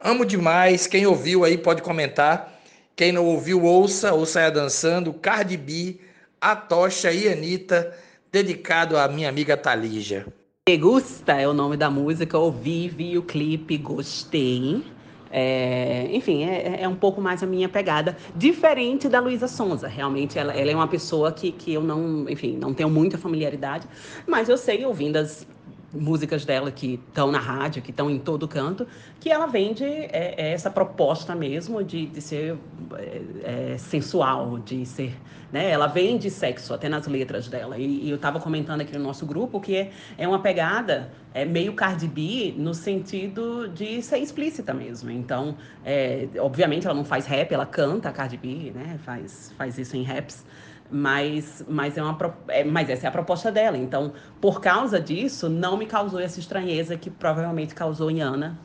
[0.00, 0.86] Amo demais.
[0.86, 2.58] Quem ouviu aí pode comentar.
[2.96, 5.12] Quem não ouviu, ouça ou saia dançando.
[5.12, 6.00] Cardi B,
[6.40, 7.94] a Tocha e Anitta,
[8.32, 10.26] dedicado à minha amiga Talija.
[10.66, 14.82] Me Gusta é o nome da música, ouvi, vi o clipe, gostei.
[15.30, 19.86] É, enfim, é, é, um pouco mais a minha pegada, diferente da Luísa Sonza.
[19.86, 23.86] Realmente, ela, ela, é uma pessoa que, que eu não, enfim, não tenho muita familiaridade,
[24.26, 25.46] mas eu sei, ouvindo as
[25.92, 28.86] músicas dela que estão na rádio, que estão em todo canto,
[29.18, 32.58] que ela vende é, é essa proposta mesmo de, de ser
[32.94, 35.14] é, é, sensual, de ser.
[35.50, 35.70] Né?
[35.70, 37.78] Ela vende sexo até nas letras dela.
[37.78, 41.46] E, e eu estava comentando aqui no nosso grupo que é, é uma pegada é,
[41.46, 45.10] meio Cardi B no sentido de ser explícita mesmo.
[45.10, 48.98] Então, é, obviamente, ela não faz rap, ela canta Cardi B, né?
[49.04, 50.44] faz, faz isso em raps
[50.90, 52.16] mas, mas, é uma,
[52.48, 53.76] é, mas essa é a proposta dela.
[53.76, 58.58] Então, por causa disso, não me causou essa estranheza que provavelmente causou em Ana.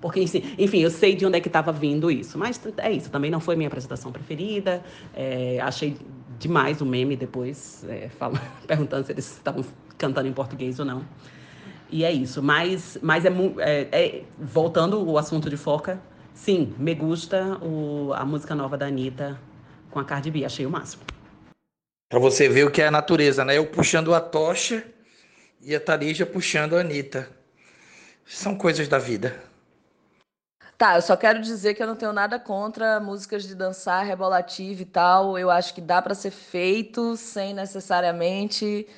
[0.00, 2.38] Porque, enfim, eu sei de onde é que estava vindo isso.
[2.38, 4.82] Mas é isso, também não foi minha apresentação preferida.
[5.14, 5.96] É, achei
[6.38, 9.64] demais o meme depois, é, falando, perguntando se eles estavam
[9.96, 11.04] cantando em português ou não.
[11.90, 12.40] E é isso.
[12.42, 16.00] Mas, mas é, é, é voltando ao assunto de foca,
[16.32, 19.40] sim, me gusta o, a música nova da Anitta
[19.90, 20.44] com a Cardi B.
[20.44, 21.02] Achei o máximo.
[22.08, 23.58] Para você ver o que é a natureza, né?
[23.58, 24.82] Eu puxando a tocha
[25.60, 27.28] e a Tarija puxando a Anitta.
[28.24, 29.42] São coisas da vida.
[30.78, 34.80] Tá, eu só quero dizer que eu não tenho nada contra músicas de dançar, rebolativa
[34.80, 35.38] e tal.
[35.38, 38.88] Eu acho que dá para ser feito sem necessariamente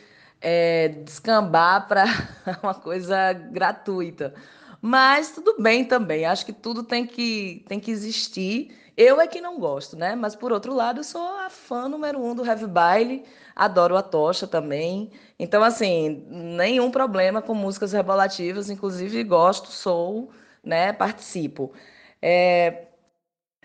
[0.40, 2.04] é, descambar para
[2.62, 4.34] uma coisa gratuita.
[4.80, 6.26] Mas tudo bem também.
[6.26, 10.14] Acho que tudo tem que, tem que existir eu é que não gosto, né?
[10.14, 13.24] Mas por outro lado, eu sou a fã número um do Heavy Baile,
[13.56, 15.10] adoro a tocha também.
[15.38, 20.30] Então, assim, nenhum problema com músicas rebolativas, inclusive gosto, sou,
[20.62, 20.92] né?
[20.92, 21.72] Participo.
[22.20, 22.88] É...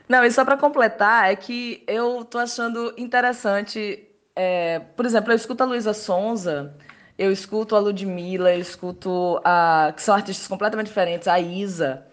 [0.08, 4.08] Não, e só para completar, é que eu tô achando interessante.
[4.36, 4.80] É...
[4.96, 6.74] Por exemplo, eu escuto a Luísa Sonza,
[7.18, 9.92] eu escuto a Ludmilla, eu escuto a.
[9.96, 12.06] que são artistas completamente diferentes, a Isa.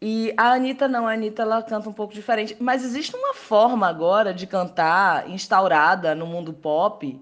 [0.00, 2.56] E a Anitta não, a Anitta ela canta um pouco diferente.
[2.60, 7.20] Mas existe uma forma agora de cantar instaurada no mundo pop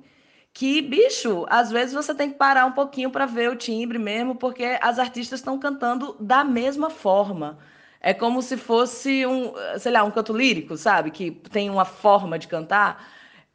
[0.53, 4.37] que, bicho, às vezes você tem que parar um pouquinho para ver o timbre mesmo,
[4.37, 7.59] porque as artistas estão cantando da mesma forma.
[8.01, 11.11] É como se fosse um, sei lá, um canto lírico, sabe?
[11.11, 13.05] Que tem uma forma de cantar.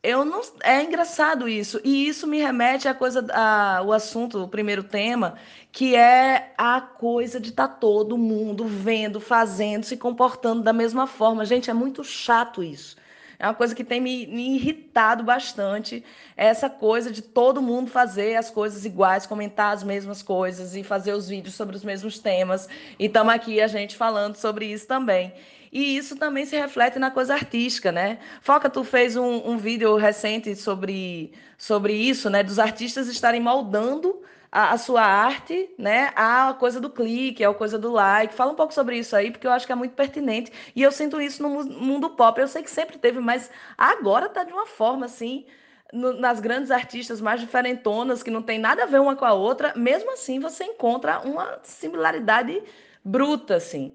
[0.02, 4.48] Eu não, é engraçado isso e isso me remete à coisa, a, o assunto, o
[4.48, 5.36] primeiro tema,
[5.74, 11.06] que é a coisa de estar tá todo mundo vendo, fazendo, se comportando da mesma
[11.06, 11.44] forma.
[11.44, 12.96] Gente, é muito chato isso.
[13.38, 16.04] É uma coisa que tem me, me irritado bastante,
[16.36, 21.14] essa coisa de todo mundo fazer as coisas iguais, comentar as mesmas coisas e fazer
[21.14, 22.70] os vídeos sobre os mesmos temas.
[22.98, 25.34] E estamos aqui a gente falando sobre isso também.
[25.72, 28.20] E isso também se reflete na coisa artística, né?
[28.42, 32.44] Foca, tu fez um, um vídeo recente sobre, sobre isso, né?
[32.44, 36.12] Dos artistas estarem moldando a, a, sua arte, né?
[36.16, 38.34] A coisa do clique, a coisa do like.
[38.34, 40.52] Fala um pouco sobre isso aí, porque eu acho que é muito pertinente.
[40.76, 42.40] E eu sinto isso no mundo pop.
[42.40, 45.46] Eu sei que sempre teve, mas agora tá de uma forma assim.
[45.92, 49.74] Nas grandes artistas mais diferentonas, que não tem nada a ver uma com a outra,
[49.76, 52.62] mesmo assim você encontra uma similaridade
[53.04, 53.92] bruta, assim.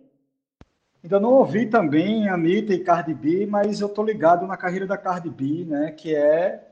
[1.05, 4.97] Ainda não ouvi também Anitta e Cardi B, mas eu tô ligado na carreira da
[4.97, 5.91] Cardi B, né?
[5.93, 6.67] Que é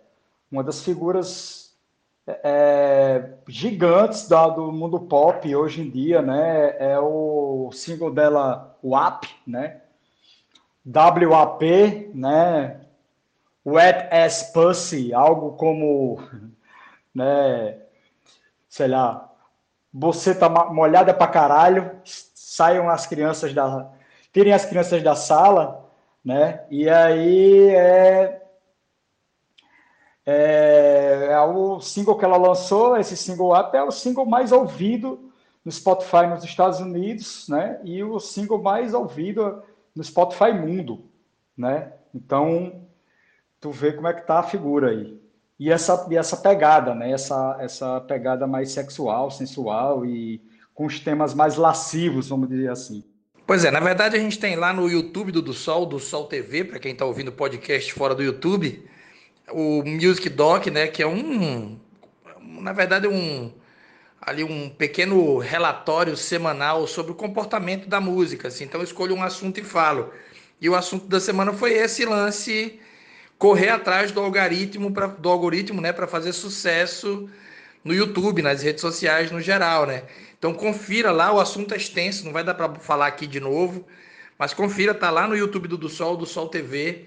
[0.50, 1.76] uma das figuras
[2.26, 6.74] é, gigantes da, do mundo pop hoje em dia, né?
[6.78, 9.82] É o single dela, WAP, né?
[10.86, 12.80] WAP, né?
[13.66, 16.22] Wet Ass Pussy, algo como,
[17.14, 17.76] né?
[18.66, 19.30] Sei lá,
[19.92, 23.92] você tá molhada pra caralho, saiam as crianças da
[24.32, 25.90] tirem as crianças da sala,
[26.24, 26.64] né?
[26.70, 28.42] E aí é,
[30.24, 35.32] é, é, o single que ela lançou, esse single up é o single mais ouvido
[35.64, 37.80] no Spotify nos Estados Unidos, né?
[37.84, 39.62] E o single mais ouvido
[39.94, 41.04] no Spotify mundo,
[41.56, 41.92] né?
[42.14, 42.86] Então,
[43.60, 45.20] tu vê como é que tá a figura aí.
[45.58, 47.12] E essa, e essa pegada, né?
[47.12, 50.40] Essa, essa pegada mais sexual, sensual e
[50.74, 53.04] com os temas mais lascivos, vamos dizer assim.
[53.52, 56.24] Pois é, na verdade a gente tem lá no YouTube do, do Sol, do Sol
[56.24, 58.82] TV, para quem está ouvindo podcast fora do YouTube,
[59.50, 61.78] o Music Doc, né, que é um,
[62.40, 63.52] na verdade um
[64.22, 68.64] ali um pequeno relatório semanal sobre o comportamento da música, assim.
[68.64, 70.10] Então eu escolho um assunto e falo.
[70.58, 72.80] E o assunto da semana foi esse lance
[73.36, 77.28] correr atrás do algoritmo para do algoritmo, né, para fazer sucesso
[77.84, 80.04] no YouTube, nas redes sociais no geral, né?
[80.38, 83.86] Então confira lá, o assunto é extenso, não vai dar para falar aqui de novo,
[84.38, 87.06] mas confira, tá lá no YouTube do, do Sol, do Sol TV,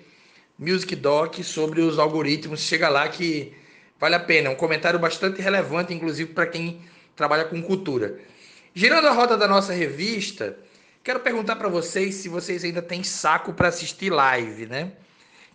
[0.57, 3.53] Music Doc sobre os algoritmos, chega lá que
[3.99, 6.81] vale a pena, é um comentário bastante relevante, inclusive para quem
[7.15, 8.19] trabalha com cultura.
[8.73, 10.57] Girando a roda da nossa revista,
[11.03, 14.91] quero perguntar para vocês se vocês ainda têm saco para assistir live, né?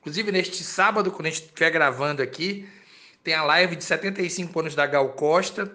[0.01, 2.67] Inclusive neste sábado, quando a gente estiver gravando aqui,
[3.23, 5.73] tem a live de 75 anos da Gal Costa,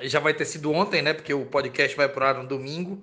[0.00, 1.14] Já vai ter sido ontem, né?
[1.14, 3.02] Porque o podcast vai para no domingo,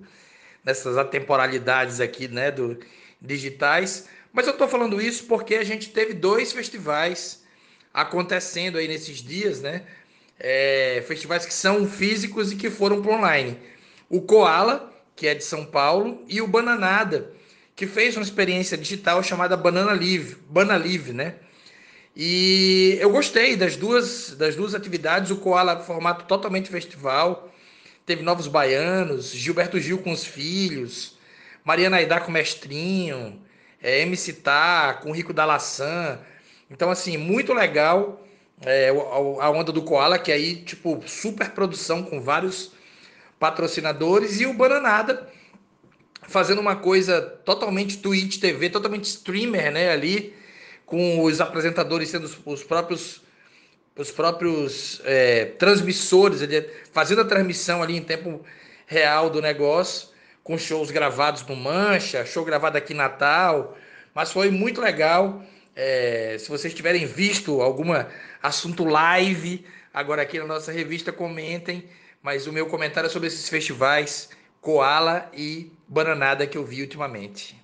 [0.64, 2.50] nessas atemporalidades aqui, né?
[2.50, 2.78] Do
[3.20, 4.08] digitais.
[4.32, 7.44] Mas eu estou falando isso porque a gente teve dois festivais
[7.92, 9.82] acontecendo aí nesses dias, né?
[10.38, 13.58] É, festivais que são físicos e que foram para online.
[14.08, 17.32] O Koala, que é de São Paulo, e o Bananada,
[17.76, 21.36] que fez uma experiência digital chamada Banana Live, Bana Live, né?
[22.16, 25.30] E eu gostei das duas, das duas atividades.
[25.30, 27.50] O Koala, formato totalmente festival,
[28.06, 31.16] teve novos baianos, Gilberto Gil com os filhos,
[31.64, 33.40] Mariana Aidá com mestrinho,
[33.82, 36.20] é, MC Tá com Rico da Laçã.
[36.70, 38.24] Então, assim, muito legal
[38.62, 42.72] é, a onda do Koala, que aí, tipo, super produção com vários
[43.38, 45.28] patrocinadores, e o Bananada
[46.22, 50.34] fazendo uma coisa totalmente Twitch TV, totalmente streamer, né, ali,
[50.86, 53.22] com os apresentadores sendo os, os próprios
[53.96, 56.40] os próprios é, transmissores,
[56.92, 58.44] fazendo a transmissão ali em tempo
[58.86, 60.08] real do negócio,
[60.42, 63.76] com shows gravados no Mancha, show gravado aqui em Natal,
[64.12, 65.42] mas foi muito legal.
[65.76, 67.90] É, se vocês tiverem visto algum
[68.42, 71.88] assunto live, agora aqui na nossa revista, comentem.
[72.22, 74.28] Mas o meu comentário é sobre esses festivais
[74.60, 77.63] Koala e Bananada que eu vi ultimamente.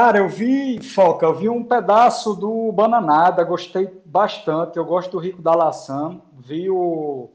[0.00, 4.76] Cara, eu vi, Foca, eu vi um pedaço do Bananada, gostei bastante.
[4.76, 7.28] Eu gosto do Rico da Laçã, vi o,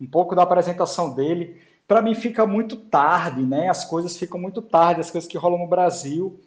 [0.00, 1.62] um pouco da apresentação dele.
[1.86, 3.68] Para mim fica muito tarde, né?
[3.68, 6.40] As coisas ficam muito tarde, as coisas que rolam no Brasil.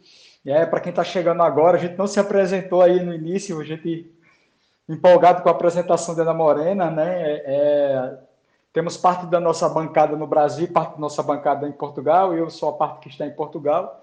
[0.44, 3.64] É, para quem está chegando agora, a gente não se apresentou aí no início, a
[3.64, 4.12] gente
[4.86, 7.40] empolgado com a apresentação da Ana Morena, né?
[7.46, 8.18] É,
[8.74, 12.68] temos parte da nossa bancada no Brasil, parte da nossa bancada em Portugal, eu sou
[12.68, 14.01] a parte que está em Portugal.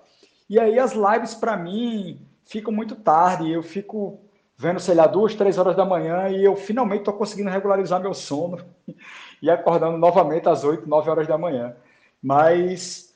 [0.49, 4.19] E aí as lives, para mim, ficam muito tarde, eu fico
[4.57, 8.13] vendo, sei lá, duas, três horas da manhã, e eu finalmente estou conseguindo regularizar meu
[8.13, 8.59] sono
[9.41, 11.75] e acordando novamente às oito, nove horas da manhã.
[12.21, 13.09] Mas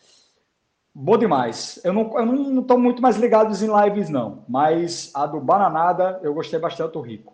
[0.96, 1.80] Bom demais.
[1.84, 4.46] Eu não estou não, não muito mais ligado em lives, não.
[4.48, 7.34] Mas a do Bananada eu gostei bastante do Rico.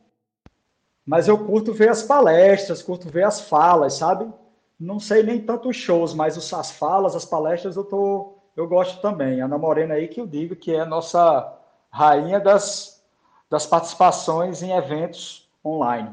[1.05, 4.31] Mas eu curto ver as palestras, curto ver as falas, sabe?
[4.79, 9.01] Não sei nem tanto os shows, mas as falas, as palestras eu, tô, eu gosto
[9.01, 9.41] também.
[9.41, 11.57] A Ana Morena aí que eu digo que é a nossa
[11.89, 13.01] rainha das,
[13.49, 16.09] das participações em eventos online.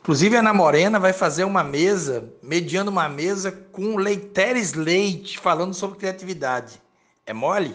[0.00, 5.74] Inclusive, a Ana Morena vai fazer uma mesa, mediando uma mesa com Leiteres Leite, falando
[5.74, 6.80] sobre criatividade.
[7.26, 7.74] É mole?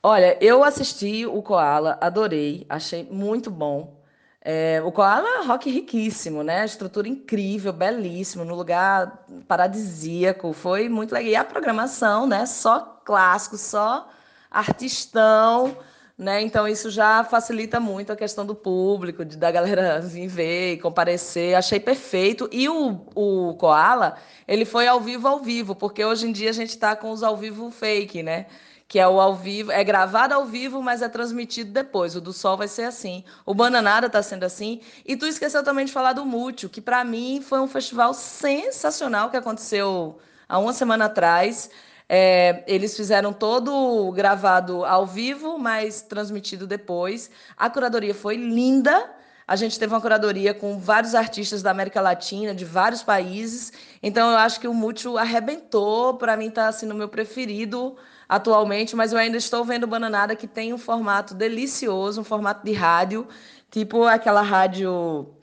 [0.00, 3.99] Olha, eu assisti o Koala, adorei, achei muito bom.
[4.42, 6.64] É, o Koala é rock riquíssimo, né?
[6.64, 11.30] Estrutura incrível, belíssimo, no lugar paradisíaco, foi muito legal.
[11.30, 12.46] E a programação, né?
[12.46, 14.08] Só clássico, só
[14.50, 15.76] artistão.
[16.16, 16.42] Né?
[16.42, 20.78] Então, isso já facilita muito a questão do público, de, da galera vir ver e
[20.78, 21.54] comparecer.
[21.54, 22.48] Achei perfeito.
[22.52, 26.52] E o, o Koala, ele foi ao vivo, ao vivo, porque hoje em dia a
[26.52, 28.46] gente está com os ao vivo fake, né?
[28.90, 32.16] Que é o ao vivo, é gravado ao vivo, mas é transmitido depois.
[32.16, 33.22] O do Sol vai ser assim.
[33.46, 34.80] O Bananada está sendo assim.
[35.06, 39.30] E tu esqueceu também de falar do Mútil, que para mim foi um festival sensacional
[39.30, 41.70] que aconteceu há uma semana atrás.
[42.08, 47.30] É, eles fizeram todo gravado ao vivo, mas transmitido depois.
[47.56, 49.08] A curadoria foi linda.
[49.46, 53.72] A gente teve uma curadoria com vários artistas da América Latina, de vários países.
[54.02, 56.14] Então, eu acho que o Mútil arrebentou.
[56.14, 57.96] Para mim, está sendo o meu preferido
[58.30, 62.72] atualmente, mas eu ainda estou vendo Bananada, que tem um formato delicioso, um formato de
[62.72, 63.26] rádio,
[63.70, 65.34] tipo aquela rádio.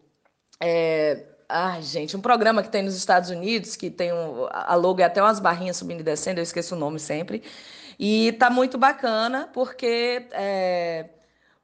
[0.60, 5.00] É, Ai, gente, um programa que tem nos Estados Unidos, que tem um, a logo
[5.00, 7.44] e até umas barrinhas subindo e descendo, eu esqueço o nome sempre.
[8.00, 11.10] E tá muito bacana, porque é,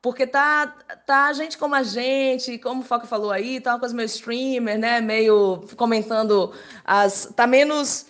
[0.02, 0.68] porque tá,
[1.06, 4.78] tá gente como a gente, como o Foca falou aí, tá uma coisa meio streamer,
[4.78, 5.00] né?
[5.00, 7.32] Meio comentando as.
[7.36, 8.08] tá menos.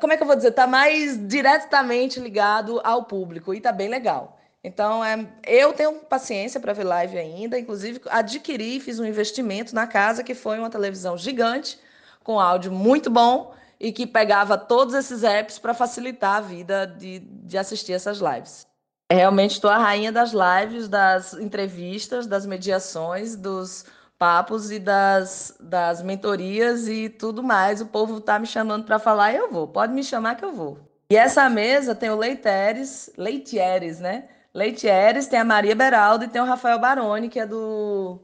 [0.00, 0.52] Como é que eu vou dizer?
[0.52, 4.38] Tá mais diretamente ligado ao público e tá bem legal.
[4.62, 7.58] Então, é, eu tenho paciência para ver live ainda.
[7.58, 11.78] Inclusive, adquiri, fiz um investimento na casa, que foi uma televisão gigante,
[12.22, 17.20] com áudio muito bom e que pegava todos esses apps para facilitar a vida de,
[17.20, 18.66] de assistir essas lives.
[19.10, 23.86] Realmente estou a rainha das lives, das entrevistas, das mediações, dos
[24.18, 27.80] papos e das, das mentorias e tudo mais.
[27.80, 29.68] O povo está me chamando para falar e eu vou.
[29.68, 30.78] Pode me chamar que eu vou.
[31.10, 34.28] E essa mesa tem o Leiteres, Leitieres, né?
[34.52, 38.20] Leitieres, tem a Maria Beraldo e tem o Rafael Baroni, que é do.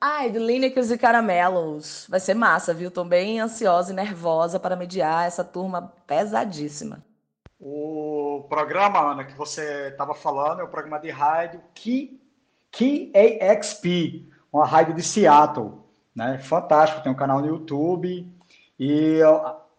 [0.00, 2.06] Ai, do Lineker e Caramelos.
[2.08, 2.90] Vai ser massa, viu?
[2.90, 7.04] Tô bem ansiosa e nervosa para mediar essa turma pesadíssima.
[7.58, 11.60] O programa, Ana, que você estava falando é o programa de rádio
[13.12, 15.72] AXP, uma rádio de Seattle.
[16.14, 16.38] Né?
[16.38, 18.26] Fantástico, tem um canal no YouTube
[18.78, 19.20] E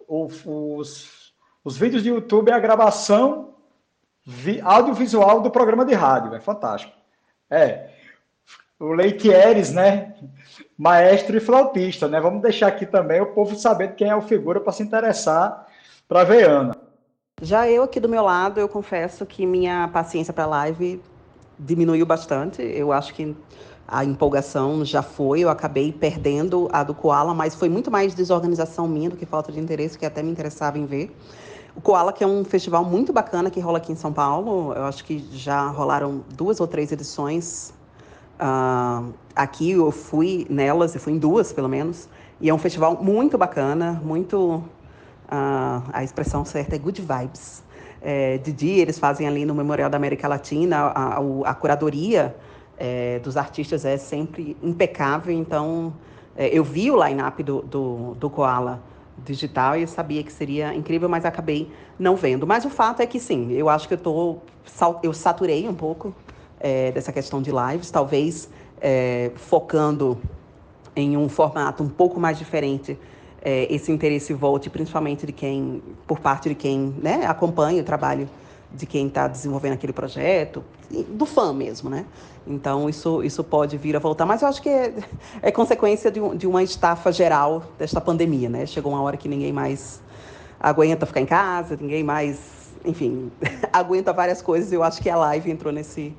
[0.07, 3.53] os, os vídeos de YouTube é a gravação
[4.25, 6.93] vi, audiovisual do programa de rádio, é fantástico.
[7.49, 7.89] É,
[8.79, 10.15] o Leitieres, né?
[10.77, 12.19] Maestro e flautista, né?
[12.19, 15.67] Vamos deixar aqui também o povo sabendo quem é o figura para se interessar
[16.07, 16.75] para ver Ana.
[17.41, 21.01] Já eu aqui do meu lado, eu confesso que minha paciência para live
[21.57, 22.61] diminuiu bastante.
[22.61, 23.35] Eu acho que
[23.91, 28.87] a empolgação já foi, eu acabei perdendo a do Koala, mas foi muito mais desorganização
[28.87, 31.11] minha do que falta de interesse, que até me interessava em ver.
[31.75, 34.83] O Koala, que é um festival muito bacana que rola aqui em São Paulo, eu
[34.83, 37.73] acho que já rolaram duas ou três edições.
[38.39, 42.07] Uh, aqui eu fui nelas, eu fui em duas pelo menos,
[42.39, 44.63] e é um festival muito bacana, muito.
[45.31, 47.63] Uh, a expressão certa é good vibes.
[48.01, 52.35] É, de dia, eles fazem ali no Memorial da América Latina, a, a, a curadoria
[52.79, 55.93] é, dos artistas é sempre impecável, então
[56.35, 58.81] é, eu vi o line-up do, do, do Koala
[59.25, 61.69] digital e eu sabia que seria incrível, mas acabei
[61.99, 62.47] não vendo.
[62.47, 64.37] Mas o fato é que sim, eu acho que eu tô,
[65.03, 66.15] eu saturei um pouco
[66.57, 68.49] é, dessa questão de lives, talvez
[68.79, 70.17] é, focando
[70.95, 72.97] em um formato um pouco mais diferente,
[73.41, 78.29] é, esse interesse volte principalmente de quem, por parte de quem né, acompanha o trabalho
[78.71, 80.63] de quem está desenvolvendo aquele projeto,
[81.09, 82.05] do fã mesmo, né?
[82.49, 84.25] Então, isso, isso pode vir a voltar.
[84.25, 84.91] Mas eu acho que é,
[85.39, 88.65] é consequência de, um, de uma estafa geral desta pandemia, né?
[88.65, 90.01] Chegou uma hora que ninguém mais
[90.59, 93.31] aguenta ficar em casa, ninguém mais, enfim,
[93.71, 94.73] aguenta várias coisas.
[94.73, 96.15] Eu acho que a live entrou nesse,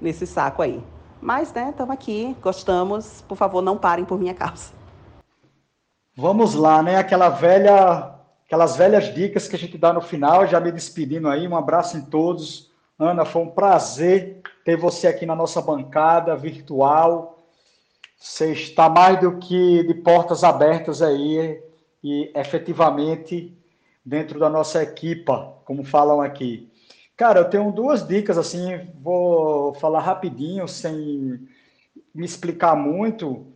[0.00, 0.80] nesse saco aí.
[1.20, 3.24] Mas, né, estamos aqui, gostamos.
[3.26, 4.70] Por favor, não parem por minha causa.
[6.16, 6.96] Vamos lá, né?
[6.96, 8.14] Aquela velha
[8.46, 11.96] aquelas velhas dicas que a gente dá no final, já me despedindo aí, um abraço
[11.96, 12.70] em todos.
[12.98, 17.38] Ana, foi um prazer ter você aqui na nossa bancada virtual.
[18.18, 21.60] Você está mais do que de portas abertas aí
[22.02, 23.56] e efetivamente
[24.04, 26.70] dentro da nossa equipa, como falam aqui.
[27.16, 31.48] Cara, eu tenho duas dicas assim, vou falar rapidinho, sem
[32.14, 33.46] me explicar muito.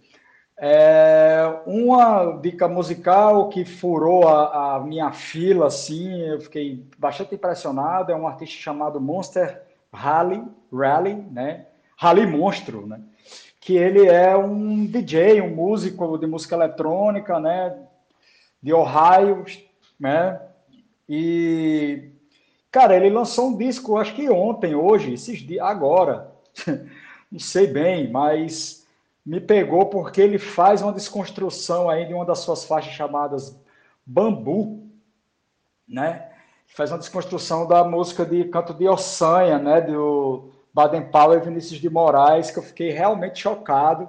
[0.58, 8.10] É, uma dica musical que furou a, a, minha fila, assim, eu fiquei bastante impressionado,
[8.10, 10.42] é um artista chamado Monster Rally,
[10.76, 11.66] Rally, né?
[11.96, 13.00] Rally Monstro, né?
[13.60, 17.76] Que ele é um DJ, um músico de música eletrônica, né?
[18.62, 19.44] De Ohio,
[19.98, 20.40] né?
[21.08, 22.10] E,
[22.70, 26.32] cara, ele lançou um disco, acho que ontem, hoje, esses dias, agora,
[27.30, 28.86] não sei bem, mas
[29.24, 33.58] me pegou porque ele faz uma desconstrução aí de uma das suas faixas chamadas
[34.04, 34.86] Bambu,
[35.88, 36.30] né?
[36.68, 39.80] Faz uma desconstrução da música de Canto de Ossanha, né?
[39.80, 44.06] Do Baden Powell e Vinícius de Moraes, que eu fiquei realmente chocado.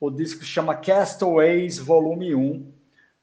[0.00, 2.72] O disco chama Castaways Volume 1,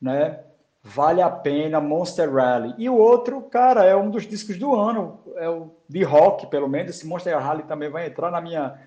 [0.02, 0.40] né?
[0.82, 2.74] Vale a pena, Monster Rally.
[2.78, 6.70] E o outro, cara, é um dos discos do ano, é o de rock, pelo
[6.70, 6.96] menos.
[6.96, 8.80] Esse Monster Rally também vai entrar na minha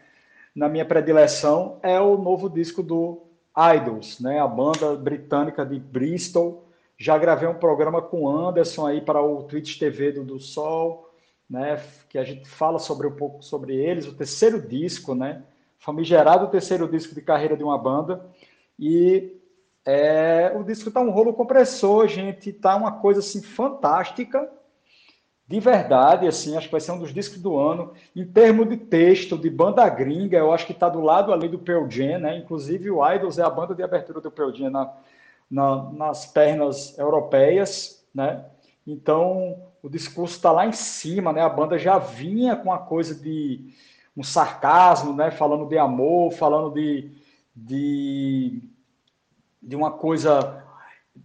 [0.57, 3.21] na minha predileção é o novo disco do
[3.77, 4.41] Idols, né?
[4.41, 6.67] A banda britânica de Bristol.
[6.97, 11.12] Já gravei um programa com Anderson aí para o Twitch TV do, do Sol,
[11.53, 11.79] né?
[12.09, 15.43] Que a gente fala sobre um pouco sobre eles, o terceiro disco, né?
[15.79, 18.25] Famigerado terceiro disco de carreira de uma banda.
[18.79, 19.37] E
[19.85, 22.53] é, o disco tá um rolo compressor, gente.
[22.53, 24.51] Tá uma coisa assim fantástica
[25.53, 27.93] de verdade, assim, acho que vai ser um dos discos do ano.
[28.17, 31.59] Em termos de texto, de banda gringa, eu acho que está do lado ali do
[31.59, 32.39] Pearl Jam, né?
[32.39, 34.91] Inclusive o Idols é a banda de abertura do Pearl Jam na,
[35.51, 38.47] na, nas pernas europeias, né?
[38.87, 41.43] Então o discurso está lá em cima, né?
[41.43, 43.75] A banda já vinha com a coisa de
[44.17, 45.31] um sarcasmo, né?
[45.31, 47.11] Falando de amor, falando de,
[47.55, 48.63] de,
[49.61, 50.65] de uma coisa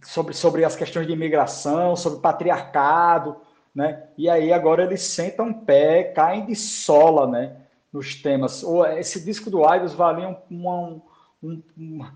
[0.02, 3.36] sobre, sobre as questões de imigração, sobre patriarcado,
[3.72, 4.08] né?
[4.18, 7.56] E aí agora eles sentam pé, caem de sola, né?
[7.92, 8.64] Nos temas.
[8.64, 11.00] Ou esse disco do Idols valia uma,
[11.40, 11.62] um,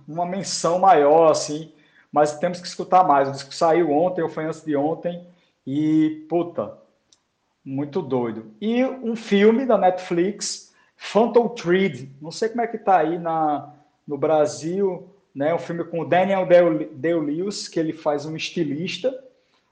[0.09, 1.73] uma menção maior, assim,
[2.11, 3.29] mas temos que escutar mais.
[3.29, 5.25] O disco saiu ontem, ou foi antes de ontem,
[5.67, 6.79] e puta,
[7.65, 8.53] muito doido.
[8.61, 13.73] E um filme da Netflix, Phantom Thread, não sei como é que tá aí na,
[14.07, 15.55] no Brasil, né?
[15.55, 19.13] Um filme com o Daniel Day-Lewis, que ele faz um estilista,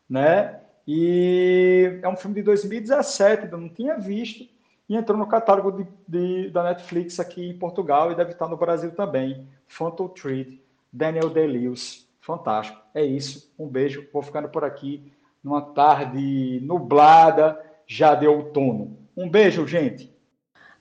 [0.09, 0.61] né?
[0.86, 4.49] E é um filme de 2017, eu não tinha visto,
[4.88, 8.57] e entrou no catálogo de, de, da Netflix aqui em Portugal e deve estar no
[8.57, 9.47] Brasil também.
[9.68, 10.61] Phantom Thread,
[10.93, 12.80] Daniel Day-Lewis, fantástico.
[12.93, 15.12] É isso, um beijo, vou ficando por aqui
[15.43, 18.99] numa tarde nublada, já de outono.
[19.16, 20.11] Um beijo, gente!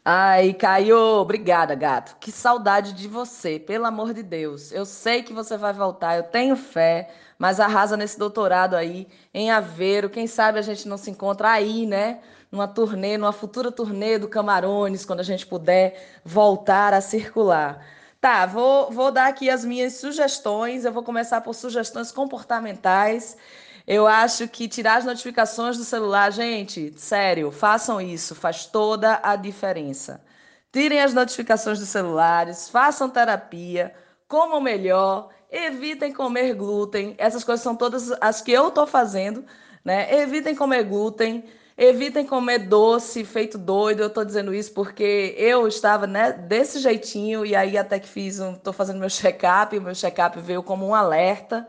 [0.04, 2.16] Ai, Caio, obrigada, gato.
[2.20, 4.72] Que saudade de você, pelo amor de Deus.
[4.72, 9.52] Eu sei que você vai voltar, eu tenho fé, mas arrasa nesse doutorado aí, em
[9.52, 10.10] Aveiro.
[10.10, 12.22] Quem sabe a gente não se encontra aí, né?
[12.52, 17.86] Numa turnê, numa futura turnê do Camarones, quando a gente puder voltar a circular.
[18.20, 20.86] Tá, vou, vou dar aqui as minhas sugestões.
[20.86, 23.38] Eu vou começar por sugestões comportamentais.
[23.90, 29.36] Eu acho que tirar as notificações do celular, gente, sério, façam isso, faz toda a
[29.36, 30.24] diferença.
[30.72, 33.92] Tirem as notificações dos celulares, façam terapia,
[34.28, 37.16] comam melhor, evitem comer glúten.
[37.18, 39.44] Essas coisas são todas as que eu estou fazendo,
[39.84, 40.22] né?
[40.22, 41.44] Evitem comer glúten,
[41.76, 44.04] evitem comer doce feito doido.
[44.04, 48.40] Eu estou dizendo isso porque eu estava né, desse jeitinho e aí até que fiz
[48.40, 51.68] um, estou fazendo meu check-up, o meu check-up veio como um alerta.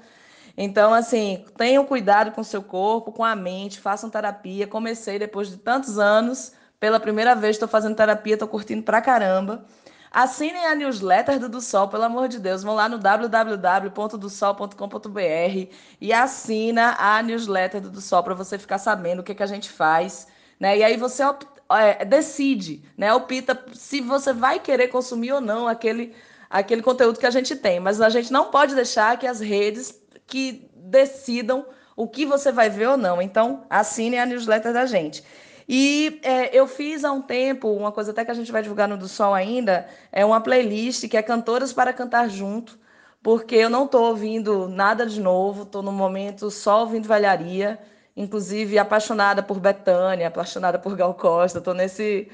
[0.63, 4.67] Então, assim, tenham cuidado com o seu corpo, com a mente, façam terapia.
[4.67, 9.65] Comecei depois de tantos anos, pela primeira vez estou fazendo terapia, estou curtindo pra caramba.
[10.11, 12.63] Assinem a newsletter do Do Sol, pelo amor de Deus.
[12.63, 19.21] Vão lá no www.dosol.com.br e assina a newsletter do Do Sol para você ficar sabendo
[19.21, 20.27] o que, que a gente faz.
[20.59, 20.77] Né?
[20.77, 21.23] E aí você
[21.71, 23.15] é, decide, né?
[23.15, 26.15] opta se você vai querer consumir ou não aquele,
[26.51, 27.81] aquele conteúdo que a gente tem.
[27.81, 30.00] Mas a gente não pode deixar que as redes
[30.31, 33.20] que decidam o que você vai ver ou não.
[33.20, 35.22] Então, assine a newsletter da gente.
[35.68, 38.89] E é, eu fiz há um tempo, uma coisa até que a gente vai divulgar
[38.89, 42.78] no do Sol ainda, é uma playlist que é Cantoras para Cantar Junto,
[43.22, 47.78] porque eu não estou ouvindo nada de novo, estou no momento só ouvindo velharia,
[48.16, 52.28] inclusive apaixonada por Betânia, apaixonada por Gal Costa, estou nesse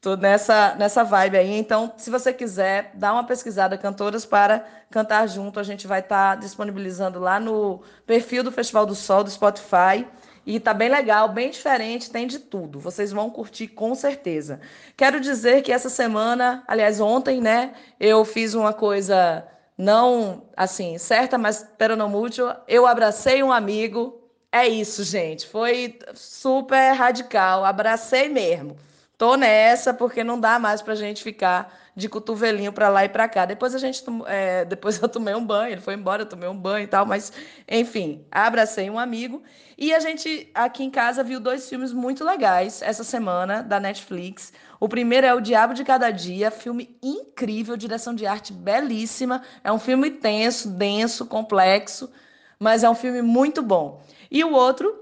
[0.00, 1.56] Tô nessa, nessa vibe aí.
[1.56, 5.58] Então, se você quiser, dá uma pesquisada, Cantoras para Cantar Junto.
[5.58, 10.06] A gente vai estar tá disponibilizando lá no perfil do Festival do Sol, do Spotify.
[10.46, 12.78] E tá bem legal, bem diferente, tem de tudo.
[12.78, 14.60] Vocês vão curtir com certeza.
[14.96, 19.44] Quero dizer que essa semana, aliás, ontem, né, eu fiz uma coisa
[19.76, 22.54] não assim, certa, mas pero não mútuo.
[22.68, 24.22] Eu abracei um amigo.
[24.52, 25.46] É isso, gente.
[25.48, 27.64] Foi super radical.
[27.64, 28.76] Abracei mesmo.
[29.18, 33.08] Tô nessa porque não dá mais para a gente ficar de cotovelinho para lá e
[33.08, 33.46] para cá.
[33.46, 36.56] Depois a gente, é, depois eu tomei um banho, ele foi embora, eu tomei um
[36.56, 37.32] banho e tal, mas
[37.66, 39.42] enfim, abracei um amigo
[39.78, 44.52] e a gente aqui em casa viu dois filmes muito legais essa semana da Netflix.
[44.78, 49.42] O primeiro é O Diabo de Cada Dia, filme incrível, direção de arte belíssima.
[49.64, 52.12] É um filme tenso, denso, complexo,
[52.58, 54.02] mas é um filme muito bom.
[54.30, 54.94] E o outro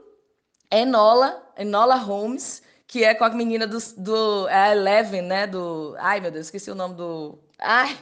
[0.70, 2.62] é Enola, Enola Holmes
[2.94, 5.48] que é com a menina do, do é Eleven, né?
[5.48, 5.96] Do.
[5.98, 7.36] Ai, meu Deus, esqueci o nome do.
[7.58, 7.98] Ai!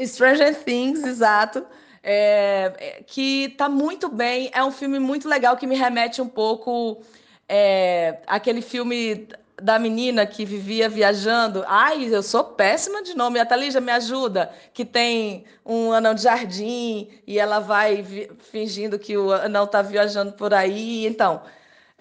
[0.00, 1.66] Stranger Things, exato.
[2.00, 4.48] É, é, que tá muito bem.
[4.54, 7.02] É um filme muito legal que me remete um pouco
[7.48, 9.26] é, aquele filme
[9.60, 11.64] da menina que vivia viajando.
[11.66, 13.40] Ai, eu sou péssima de nome.
[13.40, 14.52] A Thalija me ajuda.
[14.72, 18.04] Que tem um anão de jardim e ela vai
[18.38, 21.06] fingindo que o anão tá viajando por aí.
[21.06, 21.42] Então,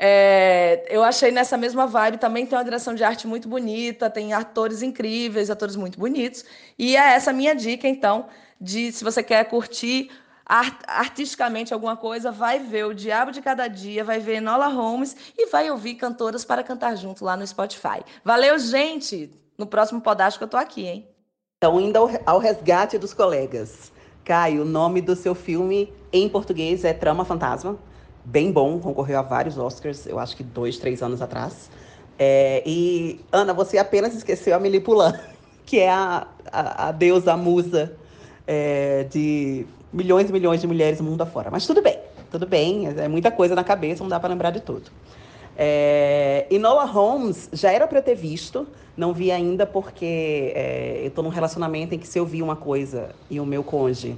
[0.06, 4.34] é, eu achei nessa mesma vibe também tem uma direção de arte muito bonita, tem
[4.34, 6.44] atores incríveis, atores muito bonitos.
[6.78, 8.26] E é essa minha dica, então,
[8.60, 10.12] de se você quer curtir
[10.46, 15.16] art artisticamente alguma coisa, vai ver O Diabo de Cada Dia, vai ver Nola Holmes
[15.38, 18.04] e vai ouvir cantoras para cantar junto lá no Spotify.
[18.26, 19.32] Valeu, gente!
[19.58, 21.08] No próximo Podástico eu tô aqui, hein?
[21.60, 23.90] Então, indo ao, ao resgate dos colegas.
[24.26, 27.80] Caio, o nome do seu filme em português é Trama Fantasma
[28.26, 31.70] bem bom, concorreu a vários Oscars, eu acho que dois, três anos atrás.
[32.18, 35.20] É, e, Ana, você apenas esqueceu a Melipulã,
[35.66, 37.96] que é a, a, a deusa, a musa
[38.48, 41.50] é, de milhões e milhões de mulheres no mundo afora.
[41.52, 42.00] Mas tudo bem,
[42.32, 44.92] tudo bem, é muita coisa na cabeça, não dá para lembrar de tudo.
[45.56, 48.68] É, e Noah Holmes já era para eu ter visto,
[48.98, 52.56] não vi ainda porque é, eu estou num relacionamento em que se eu vi uma
[52.56, 54.18] coisa e o meu cônjuge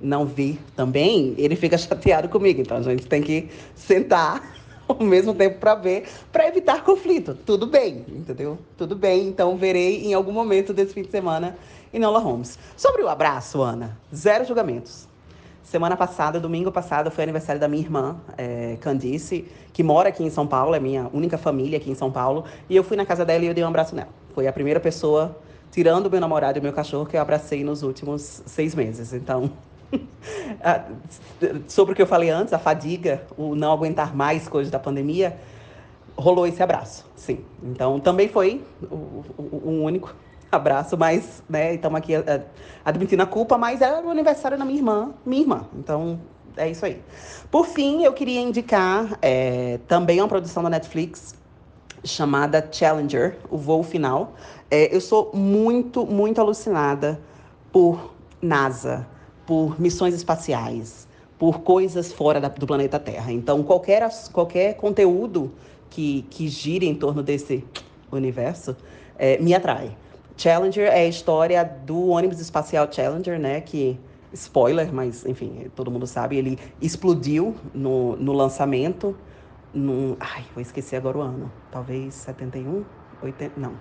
[0.00, 2.60] não vi também, ele fica chateado comigo.
[2.60, 4.42] Então a gente tem que sentar
[4.88, 7.36] ao mesmo tempo para ver, para evitar conflito.
[7.46, 8.58] Tudo bem, entendeu?
[8.76, 9.28] Tudo bem.
[9.28, 11.56] Então verei em algum momento desse fim de semana
[11.92, 12.58] em Nola Holmes.
[12.76, 15.08] Sobre o abraço, Ana, zero julgamentos.
[15.62, 20.30] Semana passada, domingo passado, foi aniversário da minha irmã, é, Candice, que mora aqui em
[20.30, 22.44] São Paulo, é minha única família aqui em São Paulo.
[22.70, 24.08] E eu fui na casa dela e eu dei um abraço nela.
[24.32, 25.36] Foi a primeira pessoa,
[25.72, 29.12] tirando meu namorado e meu cachorro, que eu abracei nos últimos seis meses.
[29.12, 29.50] Então,
[31.68, 35.36] sobre o que eu falei antes, a fadiga, o não aguentar mais coisas da pandemia,
[36.16, 37.44] rolou esse abraço, sim.
[37.62, 40.14] Então também foi o único
[40.50, 42.42] abraço, mas, né, estamos aqui uh,
[42.84, 45.66] admitindo a culpa, mas era o aniversário da minha irmã, minha irmã.
[45.74, 46.18] Então
[46.56, 47.02] é isso aí.
[47.50, 51.34] Por fim, eu queria indicar é, também uma produção da Netflix
[52.04, 54.34] chamada Challenger, o voo final.
[54.70, 57.20] É, eu sou muito, muito alucinada
[57.70, 59.06] por NASA,
[59.46, 61.06] por missões espaciais,
[61.38, 63.32] por coisas fora da, do planeta Terra.
[63.32, 65.52] Então, qualquer, qualquer conteúdo
[65.88, 67.64] que, que gire em torno desse
[68.10, 68.76] universo
[69.18, 69.96] é, me atrai.
[70.36, 73.60] Challenger é a história do ônibus espacial Challenger, né?
[73.60, 73.98] Que,
[74.32, 79.16] spoiler, mas enfim, todo mundo sabe, ele explodiu no, no lançamento.
[79.72, 81.50] Num, ai, vou esquecer agora o ano.
[81.70, 82.84] Talvez 71,
[83.22, 83.72] 80, não.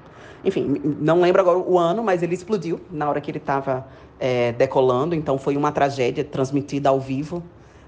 [0.43, 3.87] Enfim, não lembro agora o ano, mas ele explodiu na hora que ele estava
[4.19, 5.15] é, decolando.
[5.15, 7.43] Então foi uma tragédia transmitida ao vivo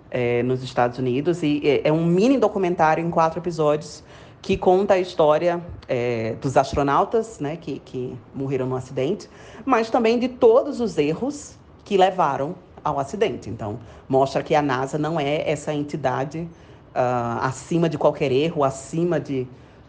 [0.09, 1.43] é, nos Estados Unidos.
[1.43, 4.03] E é, é um mini documentário em quatro episódios
[4.41, 9.29] que conta a história é, dos astronautas né, que, que morreram no acidente,
[9.65, 13.49] mas também de todos os erros que levaram ao acidente.
[13.49, 19.19] Então, mostra que a NASA não é essa entidade uh, acima de qualquer erro, acima
[19.19, 19.47] de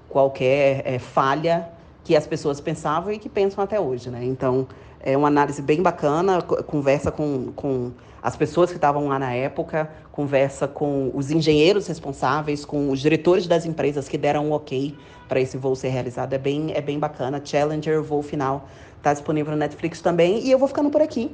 [0.09, 1.69] qualquer é, falha
[2.05, 4.11] que as pessoas pensavam e que pensam até hoje.
[4.11, 4.25] Né?
[4.25, 4.67] Então,
[5.01, 7.93] é uma análise bem bacana, conversa com, com
[8.23, 13.47] as pessoas que estavam lá na época, conversa com os engenheiros responsáveis, com os diretores
[13.47, 14.97] das empresas que deram um ok
[15.29, 16.33] para esse voo ser realizado.
[16.33, 17.41] É bem, é bem bacana.
[17.45, 20.45] Challenger, voo final, está disponível no Netflix também.
[20.45, 21.31] E eu vou ficando por aqui.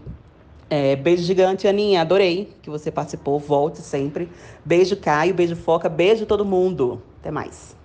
[0.69, 2.01] É, beijo gigante, Aninha.
[2.01, 3.39] Adorei que você participou.
[3.39, 4.29] Volte sempre.
[4.65, 5.33] Beijo, Caio.
[5.35, 5.89] Beijo, Foca.
[5.89, 7.01] Beijo, todo mundo.
[7.21, 7.77] Até mais.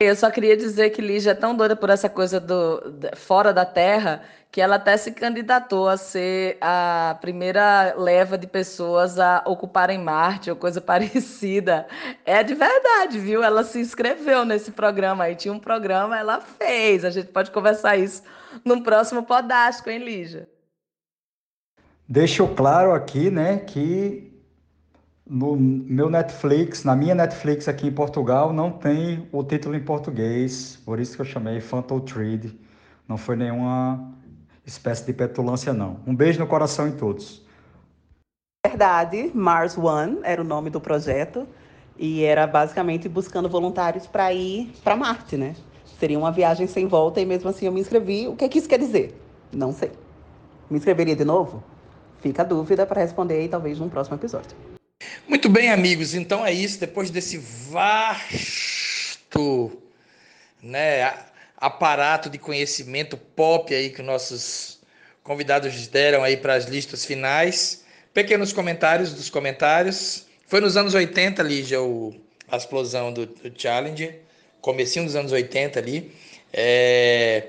[0.00, 2.80] Eu só queria dizer que Lígia é tão doida por essa coisa do
[3.16, 9.18] fora da Terra que ela até se candidatou a ser a primeira leva de pessoas
[9.18, 11.88] a ocuparem Marte ou coisa parecida.
[12.24, 13.42] É de verdade, viu?
[13.42, 15.34] Ela se inscreveu nesse programa aí.
[15.34, 17.04] Tinha um programa, ela fez.
[17.04, 18.22] A gente pode conversar isso
[18.64, 20.48] no próximo Podástico, hein, Lígia?
[22.08, 24.27] Deixo claro aqui, né, que
[25.28, 30.80] no meu Netflix, na minha Netflix aqui em Portugal, não tem o título em português,
[30.84, 32.58] por isso que eu chamei Phantom Thread.
[33.06, 34.12] Não foi nenhuma
[34.64, 36.00] espécie de petulância, não.
[36.06, 37.46] Um beijo no coração em todos.
[38.66, 41.46] Verdade, Mars One era o nome do projeto
[41.96, 45.54] e era basicamente buscando voluntários para ir para Marte, né?
[45.98, 48.28] Seria uma viagem sem volta e mesmo assim eu me inscrevi.
[48.28, 49.20] O que, é que isso quer dizer?
[49.52, 49.90] Não sei.
[50.70, 51.62] Me inscreveria de novo?
[52.18, 54.77] Fica a dúvida para responder aí talvez num próximo episódio.
[55.26, 56.14] Muito bem, amigos.
[56.14, 56.78] Então é isso.
[56.80, 58.90] Depois desse vasto
[60.62, 61.14] né,
[61.56, 64.78] aparato de conhecimento pop aí que nossos
[65.22, 67.84] convidados deram aí para as listas finais.
[68.12, 70.26] Pequenos comentários dos comentários.
[70.46, 72.14] Foi nos anos 80, Lígia, o,
[72.50, 74.20] a explosão do, do Challenger.
[74.60, 76.12] Comecinho dos anos 80 ali.
[76.52, 77.48] É,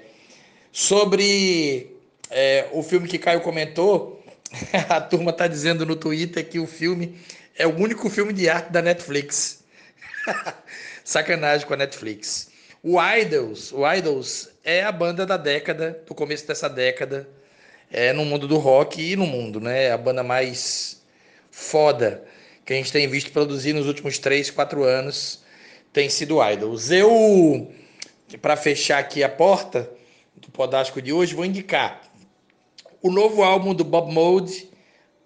[0.71, 1.95] sobre
[2.29, 4.18] é, o filme que Caio comentou,
[4.89, 7.19] a turma está dizendo no Twitter que o filme
[7.55, 9.63] é o único filme de arte da Netflix.
[11.03, 12.49] Sacanagem com a Netflix.
[12.81, 17.27] O Idols, o Idols é a banda da década, do começo dessa década,
[17.91, 19.91] é no mundo do rock e no mundo, né?
[19.91, 21.01] A banda mais
[21.51, 22.23] foda
[22.65, 25.43] que a gente tem visto produzir nos últimos 3, 4 anos
[25.91, 26.91] tem sido Idols.
[26.91, 27.69] Eu,
[28.41, 29.89] para fechar aqui a porta
[30.35, 32.08] do Podástico de hoje, vou indicar
[33.01, 34.69] o novo álbum do Bob Mould,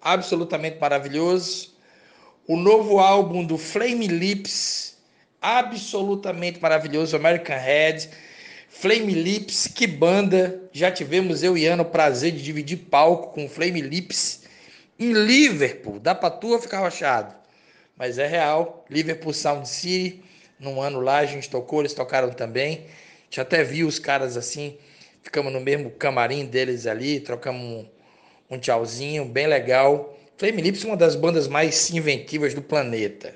[0.00, 1.74] absolutamente maravilhoso
[2.46, 4.98] o novo álbum do Flame Lips,
[5.40, 8.10] absolutamente maravilhoso, American Head.
[8.68, 10.62] Flame Lips, que banda!
[10.72, 14.42] Já tivemos eu e Ana o prazer de dividir palco com Flame Lips
[14.98, 15.98] em Liverpool.
[15.98, 17.34] Dá pra tua ficar rochado.
[17.96, 18.84] Mas é real.
[18.90, 20.22] Liverpool Sound City,
[20.58, 22.80] num ano lá a gente tocou, eles tocaram também.
[22.80, 24.76] A gente até viu os caras assim,
[25.24, 27.88] ficamos no mesmo camarim deles ali, trocamos um,
[28.50, 30.16] um tchauzinho, bem legal.
[30.36, 33.34] Flame Lips uma das bandas mais inventivas do planeta.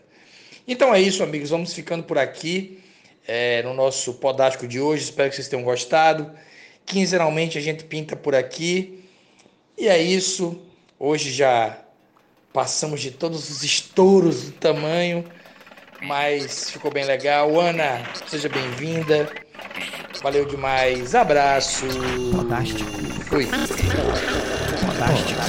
[0.66, 1.50] Então é isso, amigos.
[1.50, 2.78] Vamos ficando por aqui
[3.26, 5.04] é, no nosso podástico de hoje.
[5.04, 6.30] Espero que vocês tenham gostado.
[6.84, 9.02] Quinzenalmente a gente pinta por aqui.
[9.76, 10.60] E é isso.
[10.98, 11.78] Hoje já
[12.52, 15.24] passamos de todos os estouros do tamanho,
[16.02, 17.58] mas ficou bem legal.
[17.58, 19.30] Ana, seja bem-vinda.
[20.22, 21.14] Valeu demais.
[21.14, 21.86] Abraço.
[22.34, 22.90] Podástico.
[23.28, 23.46] Fui.
[24.86, 25.40] Podástico.